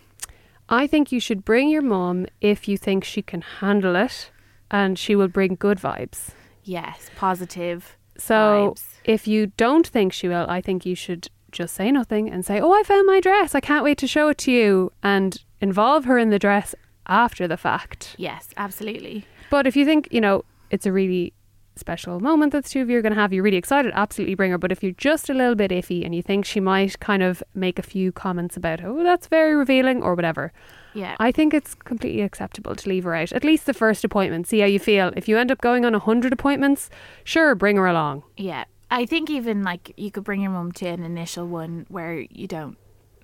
I 0.69 0.87
think 0.87 1.11
you 1.11 1.19
should 1.21 1.45
bring 1.45 1.69
your 1.69 1.83
mum 1.83 2.27
if 2.41 2.69
you 2.69 2.77
think 2.77 3.03
she 3.05 3.23
can 3.23 3.41
handle 3.41 3.97
it 3.97 4.31
and 4.71 4.99
she 4.99 5.17
will 5.17 5.29
bring 5.29 5.55
good 5.55 5.79
vibes. 5.79 6.31
Yes, 6.63 7.11
positive. 7.17 7.97
So 8.19 8.75
Vibes. 8.75 8.85
if 9.05 9.27
you 9.27 9.47
don't 9.57 9.87
think 9.87 10.13
she 10.13 10.29
will, 10.29 10.47
I 10.49 10.61
think 10.61 10.85
you 10.85 10.95
should 10.95 11.29
just 11.51 11.75
say 11.75 11.91
nothing 11.91 12.31
and 12.31 12.45
say, 12.45 12.61
Oh, 12.61 12.73
I 12.73 12.83
found 12.83 13.07
my 13.07 13.21
dress. 13.21 13.55
I 13.55 13.61
can't 13.61 13.85
wait 13.85 13.97
to 13.99 14.07
show 14.07 14.29
it 14.29 14.39
to 14.39 14.53
you 14.53 14.93
and 15.03 15.43
involve 15.61 16.05
her 16.05 16.19
in 16.19 16.31
the 16.31 16.39
dress 16.39 16.75
after 17.07 17.49
the 17.49 17.57
fact. 17.57 18.15
Yes, 18.19 18.51
absolutely. 18.57 19.25
But 19.51 19.67
if 19.67 19.75
you 19.77 19.87
think, 19.87 20.09
you 20.11 20.21
know, 20.21 20.45
it's 20.71 20.87
a 20.87 20.93
really 20.93 21.33
special 21.77 22.19
moment 22.19 22.51
that 22.53 22.65
the 22.65 22.69
two 22.71 22.83
of 22.83 22.91
you 22.91 22.99
are 22.99 23.03
going 23.03 23.15
to 23.15 23.21
have, 23.21 23.33
you're 23.33 23.43
really 23.45 23.57
excited, 23.57 23.93
absolutely 23.95 24.35
bring 24.35 24.51
her. 24.51 24.59
But 24.59 24.73
if 24.73 24.83
you're 24.83 24.93
just 24.93 25.31
a 25.31 25.35
little 25.35 25.55
bit 25.55 25.71
iffy 25.71 26.05
and 26.05 26.13
you 26.15 26.23
think 26.23 26.45
she 26.45 26.59
might 26.59 26.99
kind 26.99 27.23
of 27.23 27.43
make 27.55 27.79
a 27.79 27.83
few 27.83 28.11
comments 28.11 28.57
about, 28.57 28.83
oh, 28.83 29.03
that's 29.05 29.29
very 29.29 29.55
revealing 29.55 30.03
or 30.03 30.15
whatever, 30.17 30.53
Yeah. 30.95 31.15
I 31.21 31.31
think 31.31 31.55
it's 31.55 31.77
completely 31.77 32.23
acceptable 32.23 32.75
to 32.75 32.89
leave 32.89 33.05
her 33.05 33.15
out. 33.15 33.31
At 33.33 33.45
least 33.45 33.67
the 33.67 33.75
first 33.75 34.03
appointment, 34.03 34.49
see 34.49 34.59
how 34.59 34.67
you 34.67 34.81
feel. 34.81 35.13
If 35.17 35.29
you 35.29 35.39
end 35.39 35.53
up 35.53 35.61
going 35.61 35.85
on 35.85 35.95
a 35.95 35.99
100 35.99 36.33
appointments, 36.33 36.91
sure, 37.23 37.55
bring 37.55 37.77
her 37.77 37.87
along. 37.87 38.25
yeah. 38.37 38.65
I 38.91 39.05
think 39.05 39.29
even 39.29 39.63
like 39.63 39.93
you 39.99 40.11
could 40.11 40.25
bring 40.25 40.41
your 40.41 40.51
mum 40.51 40.73
to 40.73 40.87
an 40.87 41.03
initial 41.05 41.47
one 41.47 41.85
where 41.91 42.21
you 42.21 42.47
don't 42.49 42.79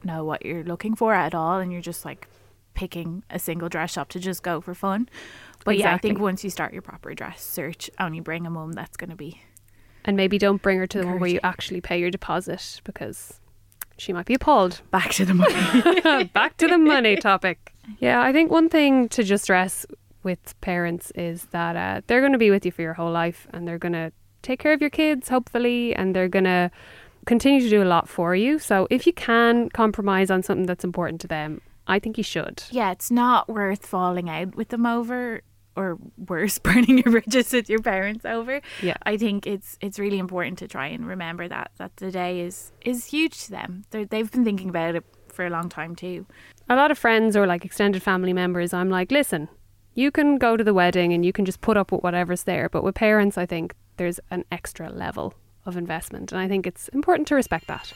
know 0.05 0.23
what 0.23 0.45
you're 0.45 0.63
looking 0.63 0.95
for 0.95 1.15
at 1.15 1.35
all 1.35 1.59
and 1.59 1.73
you're 1.73 1.81
just 1.81 2.05
like 2.05 2.29
picking 2.75 3.23
a 3.31 3.39
single 3.39 3.69
dress 3.69 3.93
shop 3.93 4.09
to 4.11 4.21
just 4.21 4.43
go 4.43 4.61
for 4.61 4.75
fun. 4.75 5.09
But 5.65 5.79
yeah, 5.79 5.95
I 5.95 5.99
think 5.99 6.19
once 6.19 6.45
you 6.45 6.51
start 6.51 6.73
your 6.73 6.83
proper 6.83 7.15
dress 7.15 7.43
search, 7.43 7.91
only 7.99 8.21
bring 8.21 8.47
a 8.47 8.51
mum 8.51 8.73
that's 8.73 8.97
going 8.97 9.11
to 9.11 9.17
be 9.17 9.41
And 10.05 10.17
maybe 10.17 10.37
don't 10.39 10.61
bring 10.61 10.79
her 10.79 10.87
to 10.89 10.99
the 10.99 11.07
one 11.07 11.19
where 11.21 11.31
you 11.31 11.41
actually 11.43 11.81
pay 11.81 11.99
your 11.99 12.11
deposit 12.11 12.81
because 12.85 13.41
she 13.97 14.13
might 14.13 14.27
be 14.27 14.35
appalled. 14.35 14.83
back 14.91 15.11
to 15.13 15.25
the 15.25 15.35
money. 15.35 16.25
Back 16.35 16.57
to 16.59 16.69
the 16.69 16.79
money 16.79 17.17
topic. 17.17 17.73
Yeah, 17.99 18.21
I 18.23 18.33
think 18.33 18.51
one 18.51 18.69
thing 18.69 19.09
to 19.11 19.23
just 19.23 19.45
stress 19.45 19.87
with 20.23 20.59
parents 20.61 21.13
is 21.15 21.45
that 21.47 21.77
uh, 21.77 22.01
they're 22.07 22.21
going 22.21 22.33
to 22.33 22.39
be 22.39 22.51
with 22.51 22.65
you 22.67 22.73
for 22.73 22.83
your 22.83 22.95
whole 22.95 23.13
life 23.13 23.47
and 23.53 23.69
they're 23.69 23.79
going 23.79 23.93
to 23.93 24.13
take 24.43 24.59
care 24.59 24.73
of 24.73 24.81
your 24.81 24.91
kids, 24.91 25.29
hopefully, 25.29 25.95
and 25.95 26.15
they're 26.15 26.29
going 26.29 26.45
to 26.45 26.71
continue 27.27 27.61
to 27.61 27.71
do 27.71 27.83
a 27.83 27.85
lot 27.85 28.09
for 28.09 28.35
you. 28.35 28.59
So 28.59 28.87
if 28.91 29.07
you 29.07 29.13
can 29.13 29.71
compromise 29.71 30.31
on 30.31 30.43
something 30.43 30.67
that's 30.67 30.85
important 30.85 31.21
to 31.23 31.29
them, 31.29 31.61
I 31.87 31.99
think 31.99 32.17
you 32.19 32.25
should. 32.25 32.65
yeah, 32.71 32.93
it's 32.93 33.11
not 33.11 33.49
worth 33.49 33.87
falling 33.87 34.29
out 34.31 34.55
with 34.55 34.69
them 34.69 34.87
over 34.87 35.43
or 35.77 35.99
worse 36.29 36.59
burning 36.67 36.99
your 36.99 37.11
bridges 37.11 37.53
with 37.53 37.69
your 37.69 37.81
parents 37.81 38.25
over. 38.25 38.61
Yeah. 38.83 38.97
I 39.03 39.17
think 39.17 39.47
it's 39.47 39.77
it's 39.81 39.99
really 39.99 40.19
important 40.19 40.59
to 40.61 40.69
try 40.69 40.87
and 40.89 41.07
remember 41.07 41.49
that 41.49 41.73
that 41.79 41.97
the 41.97 42.11
day 42.11 42.41
is 42.41 42.73
is 42.85 43.07
huge 43.07 43.45
to 43.45 43.51
them. 43.51 43.85
They're, 43.91 44.05
they've 44.05 44.31
been 44.31 44.45
thinking 44.45 44.69
about 44.69 44.95
it 44.95 45.05
for 45.29 45.45
a 45.45 45.51
long 45.51 45.69
time 45.69 45.97
too. 45.97 46.27
A 46.69 46.77
lot 46.77 46.91
of 46.91 46.99
friends 46.99 47.37
or 47.37 47.47
like 47.47 47.65
extended 47.65 48.03
family 48.03 48.33
members, 48.33 48.73
I'm 48.73 48.89
like, 48.89 49.11
listen, 49.11 49.49
you 49.95 50.11
can 50.11 50.39
go 50.39 50.57
to 50.57 50.65
the 50.65 50.73
wedding 50.75 51.13
and 51.13 51.25
you 51.25 51.33
can 51.33 51.45
just 51.45 51.61
put 51.61 51.77
up 51.77 51.93
with 51.93 52.03
whatever's 52.03 52.45
there. 52.45 52.69
But 52.69 52.85
with 52.85 52.95
parents, 52.95 53.37
I 53.37 53.45
think 53.45 53.75
there's 53.97 54.21
an 54.31 54.45
extra 54.51 54.91
level 54.91 55.35
of 55.67 55.77
investment. 55.77 56.33
And 56.33 56.41
I 56.41 56.49
think 56.49 56.67
it's 56.67 56.89
important 56.89 57.27
to 57.29 57.35
respect 57.35 57.67
that. 57.67 57.93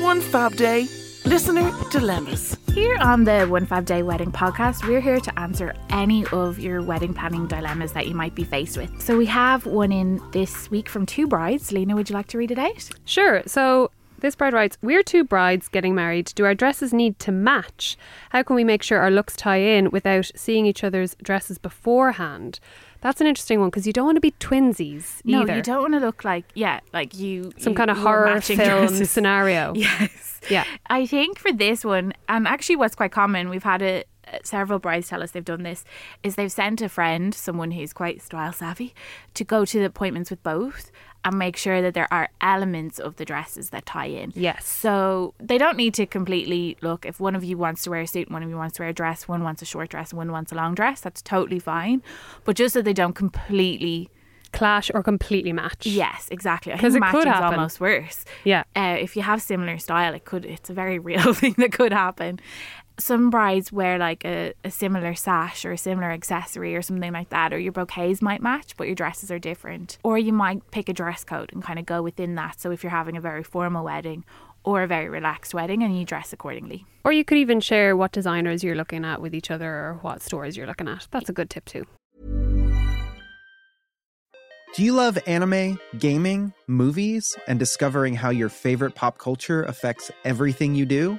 One 0.00 0.20
Fab 0.20 0.56
Day, 0.56 0.86
listener 1.24 1.72
dilemmas. 1.90 2.56
Here 2.72 2.96
on 3.00 3.24
the 3.24 3.46
One 3.46 3.66
Fab 3.66 3.84
Day 3.84 4.02
Wedding 4.02 4.32
podcast, 4.32 4.86
we're 4.86 5.00
here 5.00 5.20
to 5.20 5.38
answer 5.38 5.74
any 5.90 6.26
of 6.26 6.58
your 6.58 6.82
wedding 6.82 7.14
planning 7.14 7.46
dilemmas 7.46 7.92
that 7.92 8.06
you 8.06 8.14
might 8.14 8.34
be 8.34 8.44
faced 8.44 8.76
with. 8.76 9.02
So 9.02 9.16
we 9.16 9.26
have 9.26 9.66
one 9.66 9.92
in 9.92 10.22
this 10.32 10.70
week 10.70 10.88
from 10.88 11.06
two 11.06 11.26
brides. 11.26 11.72
Lena, 11.72 11.94
would 11.94 12.08
you 12.08 12.14
like 12.14 12.28
to 12.28 12.38
read 12.38 12.50
it 12.50 12.58
out? 12.58 12.88
Sure. 13.04 13.42
So 13.46 13.90
this 14.20 14.34
bride 14.34 14.52
writes 14.52 14.78
We're 14.82 15.02
two 15.02 15.24
brides 15.24 15.68
getting 15.68 15.94
married. 15.94 16.32
Do 16.34 16.44
our 16.44 16.54
dresses 16.54 16.92
need 16.92 17.18
to 17.20 17.32
match? 17.32 17.96
How 18.30 18.42
can 18.42 18.56
we 18.56 18.64
make 18.64 18.82
sure 18.82 18.98
our 18.98 19.10
looks 19.10 19.36
tie 19.36 19.58
in 19.60 19.90
without 19.90 20.30
seeing 20.34 20.66
each 20.66 20.82
other's 20.82 21.14
dresses 21.22 21.58
beforehand? 21.58 22.58
That's 23.00 23.20
an 23.20 23.26
interesting 23.26 23.60
one 23.60 23.68
because 23.70 23.86
you 23.86 23.92
don't 23.92 24.06
want 24.06 24.16
to 24.16 24.20
be 24.20 24.32
twinsies 24.32 25.20
No, 25.24 25.42
either. 25.42 25.56
you 25.56 25.62
don't 25.62 25.80
want 25.82 25.94
to 25.94 26.00
look 26.00 26.24
like 26.24 26.44
yeah, 26.54 26.80
like 26.92 27.14
you 27.16 27.52
Some 27.58 27.72
you- 27.72 27.76
kind 27.76 27.90
of 27.90 27.96
horror 27.98 28.40
film 28.40 28.58
dresses. 28.58 29.10
scenario. 29.16 29.72
Yes. 29.74 30.40
Yeah. 30.50 30.64
I 30.88 31.06
think 31.06 31.38
for 31.38 31.52
this 31.52 31.84
one, 31.84 32.12
and 32.28 32.46
actually 32.48 32.76
what's 32.76 32.94
quite 32.94 33.12
common, 33.12 33.48
we've 33.50 33.62
had 33.64 33.82
a, 33.82 34.04
uh, 34.32 34.38
several 34.44 34.78
brides 34.78 35.08
tell 35.08 35.22
us 35.22 35.30
they've 35.32 35.44
done 35.44 35.62
this, 35.62 35.84
is 36.22 36.34
they've 36.36 36.50
sent 36.52 36.80
a 36.82 36.88
friend, 36.88 37.34
someone 37.34 37.70
who's 37.72 37.92
quite 37.92 38.20
style 38.22 38.52
savvy, 38.52 38.94
to 39.34 39.44
go 39.44 39.64
to 39.64 39.78
the 39.78 39.84
appointments 39.84 40.30
with 40.30 40.42
both 40.42 40.90
and 41.24 41.38
make 41.38 41.56
sure 41.56 41.82
that 41.82 41.94
there 41.94 42.08
are 42.12 42.28
elements 42.40 42.98
of 42.98 43.16
the 43.16 43.24
dresses 43.24 43.70
that 43.70 43.84
tie 43.86 44.06
in. 44.06 44.32
Yes. 44.34 44.66
So 44.66 45.34
they 45.38 45.58
don't 45.58 45.76
need 45.76 45.94
to 45.94 46.06
completely 46.06 46.76
look. 46.80 47.04
If 47.04 47.20
one 47.20 47.34
of 47.36 47.44
you 47.44 47.58
wants 47.58 47.82
to 47.84 47.90
wear 47.90 48.00
a 48.00 48.06
suit 48.06 48.30
one 48.30 48.42
of 48.42 48.48
you 48.48 48.56
wants 48.56 48.76
to 48.76 48.82
wear 48.82 48.90
a 48.90 48.92
dress, 48.92 49.26
one 49.28 49.42
wants 49.42 49.60
a 49.62 49.64
short 49.64 49.88
dress 49.90 50.14
one 50.14 50.30
wants 50.32 50.52
a 50.52 50.54
long 50.54 50.74
dress, 50.74 51.00
that's 51.00 51.20
totally 51.20 51.58
fine. 51.58 52.02
But 52.44 52.56
just 52.56 52.72
so 52.74 52.82
they 52.82 52.92
don't 52.92 53.14
completely. 53.14 54.10
Clash 54.50 54.90
or 54.94 55.02
completely 55.02 55.52
match. 55.52 55.84
Yes, 55.84 56.26
exactly. 56.30 56.72
I 56.72 56.78
'Cause 56.78 56.94
think 56.94 57.04
it 57.04 57.10
could 57.10 57.26
happen. 57.26 57.58
almost 57.58 57.80
worse 57.80 58.24
Yeah. 58.44 58.62
uh, 58.74 58.96
if 58.98 59.14
you 59.14 59.20
have 59.20 59.42
similar 59.42 59.76
style, 59.76 60.14
it 60.14 60.24
could. 60.24 60.46
It's 60.46 60.70
a 60.70 60.72
very 60.72 60.98
real 61.10 61.34
thing 61.34 61.54
that 61.58 61.72
could 61.72 61.92
happen. 61.92 62.40
Some 63.00 63.30
brides 63.30 63.70
wear 63.70 63.96
like 63.96 64.24
a, 64.24 64.54
a 64.64 64.72
similar 64.72 65.14
sash 65.14 65.64
or 65.64 65.70
a 65.72 65.78
similar 65.78 66.10
accessory 66.10 66.74
or 66.74 66.82
something 66.82 67.12
like 67.12 67.28
that, 67.28 67.52
or 67.52 67.58
your 67.58 67.70
bouquets 67.70 68.20
might 68.20 68.42
match, 68.42 68.76
but 68.76 68.88
your 68.88 68.96
dresses 68.96 69.30
are 69.30 69.38
different. 69.38 69.98
Or 70.02 70.18
you 70.18 70.32
might 70.32 70.68
pick 70.72 70.88
a 70.88 70.92
dress 70.92 71.22
code 71.22 71.50
and 71.52 71.62
kind 71.62 71.78
of 71.78 71.86
go 71.86 72.02
within 72.02 72.34
that. 72.34 72.60
So 72.60 72.72
if 72.72 72.82
you're 72.82 72.90
having 72.90 73.16
a 73.16 73.20
very 73.20 73.44
formal 73.44 73.84
wedding 73.84 74.24
or 74.64 74.82
a 74.82 74.88
very 74.88 75.08
relaxed 75.08 75.54
wedding, 75.54 75.82
and 75.84 75.96
you 75.96 76.04
dress 76.04 76.32
accordingly. 76.32 76.84
Or 77.04 77.12
you 77.12 77.24
could 77.24 77.38
even 77.38 77.60
share 77.60 77.96
what 77.96 78.10
designers 78.10 78.64
you're 78.64 78.74
looking 78.74 79.04
at 79.04 79.22
with 79.22 79.34
each 79.34 79.50
other 79.50 79.70
or 79.70 79.98
what 80.02 80.20
stores 80.20 80.56
you're 80.56 80.66
looking 80.66 80.88
at. 80.88 81.06
That's 81.12 81.30
a 81.30 81.32
good 81.32 81.48
tip 81.48 81.64
too. 81.64 81.86
Do 84.74 84.82
you 84.84 84.92
love 84.92 85.18
anime, 85.26 85.78
gaming, 85.98 86.52
movies, 86.66 87.34
and 87.46 87.58
discovering 87.58 88.14
how 88.14 88.30
your 88.30 88.48
favorite 88.48 88.94
pop 88.94 89.18
culture 89.18 89.62
affects 89.62 90.10
everything 90.24 90.74
you 90.74 90.84
do? 90.84 91.18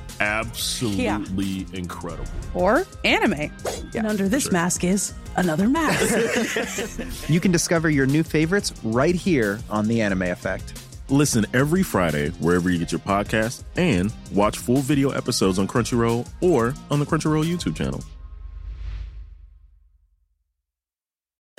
absolutely 0.21 1.65
incredible. 1.73 2.29
Or 2.53 2.85
anime. 3.03 3.51
And 3.95 4.05
under 4.07 4.29
this 4.29 4.51
mask 4.51 4.83
is 4.83 5.13
another 5.35 5.67
mask. 5.67 7.29
you 7.29 7.39
can 7.39 7.51
discover 7.51 7.89
your 7.89 8.05
new 8.05 8.23
favorites 8.23 8.71
right 8.83 9.15
here 9.15 9.59
on 9.69 9.87
The 9.87 10.01
Anime 10.01 10.23
Effect. 10.23 10.77
Listen 11.09 11.45
every 11.53 11.83
Friday 11.83 12.29
wherever 12.39 12.69
you 12.69 12.77
get 12.77 12.91
your 12.91 13.01
podcast 13.01 13.63
and 13.75 14.13
watch 14.33 14.57
full 14.57 14.77
video 14.77 15.09
episodes 15.11 15.59
on 15.59 15.67
Crunchyroll 15.67 16.27
or 16.39 16.73
on 16.89 16.99
the 16.99 17.05
Crunchyroll 17.05 17.45
YouTube 17.45 17.75
channel. 17.75 18.01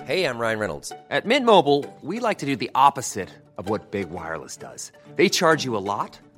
Hey, 0.04 0.24
I'm 0.24 0.38
Ryan 0.38 0.58
Reynolds. 0.58 0.92
At 1.10 1.26
Mint 1.26 1.46
Mobile, 1.46 1.84
we 2.02 2.18
like 2.18 2.38
to 2.38 2.46
do 2.46 2.56
the 2.56 2.70
opposite 2.74 3.28
of 3.56 3.68
what 3.68 3.90
Big 3.92 4.10
Wireless 4.10 4.56
does. 4.56 4.90
They 5.14 5.28
charge 5.28 5.64
you 5.64 5.76
a 5.76 5.84
lot, 5.92 6.18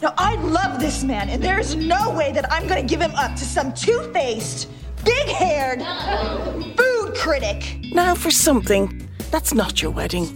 Now, 0.00 0.14
I 0.16 0.36
love 0.36 0.78
this 0.78 1.02
man, 1.02 1.28
and 1.28 1.42
there's 1.42 1.74
no 1.74 2.14
way 2.14 2.30
that 2.30 2.52
I'm 2.52 2.68
gonna 2.68 2.84
give 2.84 3.00
him 3.00 3.10
up 3.16 3.32
to 3.32 3.44
some 3.44 3.74
two 3.74 3.98
faced, 4.12 4.68
big 5.04 5.26
haired 5.26 5.80
food 6.76 7.16
critic. 7.16 7.78
Now 7.92 8.14
for 8.14 8.30
something 8.30 9.08
that's 9.32 9.54
not 9.54 9.82
your 9.82 9.90
wedding. 9.90 10.28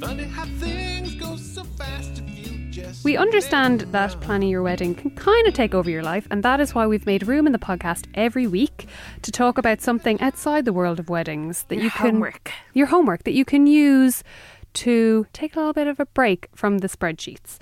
We 3.05 3.16
understand 3.16 3.83
that 3.92 4.20
planning 4.20 4.48
your 4.48 4.62
wedding 4.62 4.96
can 4.96 5.12
kind 5.12 5.46
of 5.46 5.55
take 5.55 5.77
over 5.77 5.88
your 5.88 6.03
life, 6.03 6.27
and 6.29 6.42
that 6.42 6.59
is 6.59 6.75
why 6.75 6.88
we've 6.88 7.07
made 7.07 7.29
room 7.29 7.46
in 7.46 7.53
the 7.53 7.59
podcast 7.61 8.07
every 8.14 8.48
week 8.48 8.88
to 9.22 9.31
talk 9.31 9.59
about 9.59 9.81
something 9.81 10.20
outside 10.20 10.64
the 10.64 10.72
world 10.72 10.98
of 10.98 11.09
weddings 11.09 11.62
that 11.68 11.77
Your 11.77 11.85
you 11.85 11.90
can 11.92 12.11
homework. 12.14 12.51
your 12.75 12.87
homework 12.88 13.22
that 13.22 13.33
you 13.33 13.44
can 13.44 13.68
use 13.68 14.25
to 14.75 15.27
take 15.35 15.55
a 15.55 15.59
little 15.59 15.75
bit 15.75 15.87
of 15.87 16.01
a 16.01 16.07
break 16.07 16.48
from 16.55 16.79
the 16.79 16.88
spreadsheets. 16.88 17.59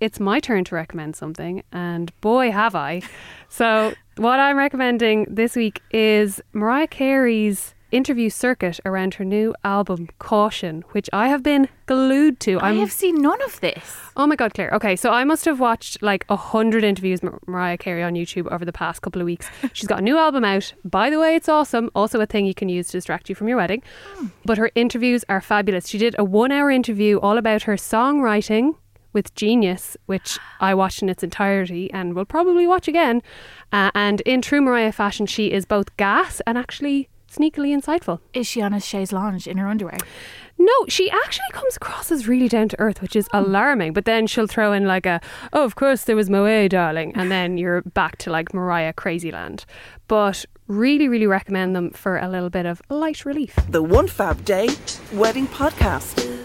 It's 0.00 0.18
my 0.18 0.40
turn 0.40 0.64
to 0.64 0.74
recommend 0.74 1.14
something, 1.14 1.62
and 1.72 2.10
boy, 2.22 2.50
have 2.50 2.74
I. 2.74 3.02
So, 3.50 3.92
what 4.16 4.40
I'm 4.40 4.56
recommending 4.56 5.26
this 5.28 5.56
week 5.56 5.82
is 5.90 6.40
Mariah 6.54 6.86
Carey's 6.86 7.74
interview 7.92 8.30
circuit 8.30 8.78
around 8.84 9.14
her 9.14 9.24
new 9.24 9.54
album 9.64 10.08
Caution, 10.18 10.84
which 10.92 11.10
I 11.12 11.28
have 11.28 11.42
been 11.42 11.68
glued 11.86 12.40
to. 12.40 12.60
I 12.60 12.74
have 12.74 12.92
seen 12.92 13.20
none 13.20 13.42
of 13.42 13.60
this. 13.60 13.96
Oh 14.16 14.26
my 14.26 14.36
god, 14.36 14.54
Claire. 14.54 14.70
Okay, 14.72 14.96
so 14.96 15.10
I 15.10 15.24
must 15.24 15.44
have 15.44 15.60
watched 15.60 16.02
like 16.02 16.24
a 16.28 16.36
hundred 16.36 16.84
interviews 16.84 17.20
with 17.22 17.34
Mariah 17.46 17.78
Carey 17.78 18.02
on 18.02 18.14
YouTube 18.14 18.50
over 18.52 18.64
the 18.64 18.72
past 18.72 19.02
couple 19.02 19.20
of 19.20 19.26
weeks. 19.26 19.48
She's 19.72 19.88
got 19.88 19.98
a 19.98 20.02
new 20.02 20.16
album 20.16 20.44
out. 20.44 20.72
By 20.84 21.10
the 21.10 21.18
way, 21.18 21.34
it's 21.34 21.48
awesome. 21.48 21.90
Also 21.94 22.20
a 22.20 22.26
thing 22.26 22.46
you 22.46 22.54
can 22.54 22.68
use 22.68 22.86
to 22.88 22.92
distract 22.92 23.28
you 23.28 23.34
from 23.34 23.48
your 23.48 23.56
wedding. 23.56 23.82
Hmm. 24.14 24.26
But 24.44 24.58
her 24.58 24.70
interviews 24.74 25.24
are 25.28 25.40
fabulous. 25.40 25.88
She 25.88 25.98
did 25.98 26.14
a 26.18 26.24
one-hour 26.24 26.70
interview 26.70 27.18
all 27.18 27.38
about 27.38 27.62
her 27.64 27.74
songwriting 27.74 28.74
with 29.12 29.34
Genius, 29.34 29.96
which 30.06 30.38
I 30.60 30.74
watched 30.74 31.02
in 31.02 31.08
its 31.08 31.22
entirety 31.22 31.92
and 31.92 32.14
will 32.14 32.24
probably 32.24 32.66
watch 32.66 32.88
again. 32.88 33.22
Uh, 33.72 33.90
and 33.94 34.20
in 34.22 34.42
true 34.42 34.60
Mariah 34.60 34.92
fashion, 34.92 35.26
she 35.26 35.52
is 35.52 35.64
both 35.64 35.96
gas 35.96 36.40
and 36.46 36.56
actually 36.56 37.08
sneakily 37.30 37.74
insightful. 37.76 38.20
Is 38.34 38.46
she 38.46 38.60
on 38.60 38.72
a 38.72 38.80
chaise 38.80 39.12
lounge 39.12 39.46
in 39.46 39.56
her 39.56 39.68
underwear? 39.68 39.98
No, 40.58 40.72
she 40.88 41.10
actually 41.10 41.50
comes 41.52 41.76
across 41.76 42.12
as 42.12 42.28
really 42.28 42.48
down 42.48 42.68
to 42.68 42.78
earth, 42.78 43.00
which 43.00 43.16
is 43.16 43.28
alarming. 43.32 43.94
But 43.94 44.04
then 44.04 44.26
she'll 44.26 44.46
throw 44.46 44.72
in 44.72 44.84
like 44.84 45.06
a, 45.06 45.20
oh, 45.52 45.64
of 45.64 45.74
course 45.74 46.04
there 46.04 46.16
was 46.16 46.28
Moe, 46.28 46.68
darling, 46.68 47.12
and 47.14 47.30
then 47.30 47.56
you're 47.56 47.80
back 47.82 48.18
to 48.18 48.30
like 48.30 48.52
Mariah 48.52 48.92
Crazyland. 48.92 49.64
But 50.06 50.44
really, 50.66 51.08
really 51.08 51.26
recommend 51.26 51.74
them 51.74 51.90
for 51.90 52.18
a 52.18 52.28
little 52.28 52.50
bit 52.50 52.66
of 52.66 52.82
light 52.90 53.24
relief. 53.24 53.58
The 53.70 53.82
One 53.82 54.06
Fab 54.06 54.44
Day 54.44 54.68
Wedding 55.12 55.46
Podcast. 55.46 56.39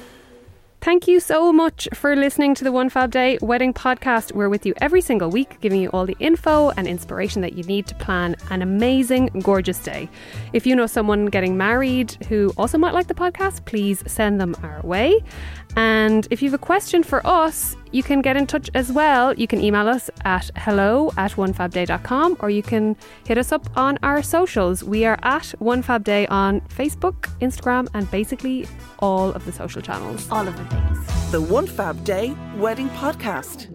Thank 0.86 1.08
you 1.08 1.20
so 1.20 1.52
much 1.52 1.88
for 1.96 2.16
listening 2.16 2.54
to 2.54 2.64
the 2.64 2.72
One 2.72 2.90
Fab 2.90 3.10
Day 3.10 3.40
Wedding 3.42 3.74
Podcast. 3.74 4.34
We're 4.34 4.50
with 4.50 4.68
you 4.68 4.76
every 4.82 5.02
single 5.02 5.32
week, 5.32 5.60
giving 5.60 5.82
you 5.82 5.90
all 5.90 6.06
the 6.06 6.16
info 6.20 6.70
and 6.78 6.88
inspiration 6.88 7.42
that 7.42 7.54
you 7.54 7.64
need 7.64 7.88
to 7.88 7.96
plan 7.96 8.36
an 8.52 8.62
amazing, 8.62 9.32
gorgeous 9.42 9.80
day. 9.80 10.08
If 10.54 10.68
you 10.68 10.76
know 10.76 10.86
someone 10.86 11.26
getting 11.26 11.58
married 11.58 12.12
who 12.30 12.54
also 12.56 12.78
might 12.78 12.94
like 12.94 13.08
the 13.08 13.16
podcast, 13.16 13.66
please 13.66 14.04
send 14.06 14.40
them 14.40 14.56
our 14.62 14.80
way. 14.84 15.24
And 15.76 16.28
if 16.32 16.42
you 16.42 16.50
have 16.50 16.60
a 16.60 16.64
question 16.64 17.04
for 17.04 17.26
us, 17.26 17.76
you 17.92 18.04
can 18.04 18.22
get 18.22 18.38
in 18.38 18.48
touch 18.48 18.70
as 18.74 18.92
well. 18.92 19.34
You 19.34 19.48
can 19.48 19.62
email 19.62 19.88
us 19.88 20.10
at 20.24 20.50
hello 20.56 21.12
at 21.18 21.32
onefabday.com 21.34 22.38
or 22.40 22.50
you 22.50 22.64
can 22.64 22.96
hit 23.26 23.38
us 23.38 23.52
up 23.52 23.66
on 23.78 23.98
our 24.04 24.22
socials. 24.22 24.84
We 24.84 25.06
are 25.06 25.20
at 25.24 25.54
onefabday 25.60 26.28
on 26.30 26.62
Facebook, 26.62 27.30
Instagram, 27.40 27.88
and 27.94 28.10
basically 28.12 28.68
all 29.00 29.32
of 29.32 29.46
the 29.46 29.52
social 29.52 29.82
channels. 29.82 30.30
All 30.32 30.48
of 30.48 30.56
the 30.58 30.66
things. 30.66 31.32
The 31.32 31.42
One 31.42 31.68
Fab 31.68 32.04
Day 32.04 32.36
Wedding 32.56 32.90
Podcast. 32.90 33.75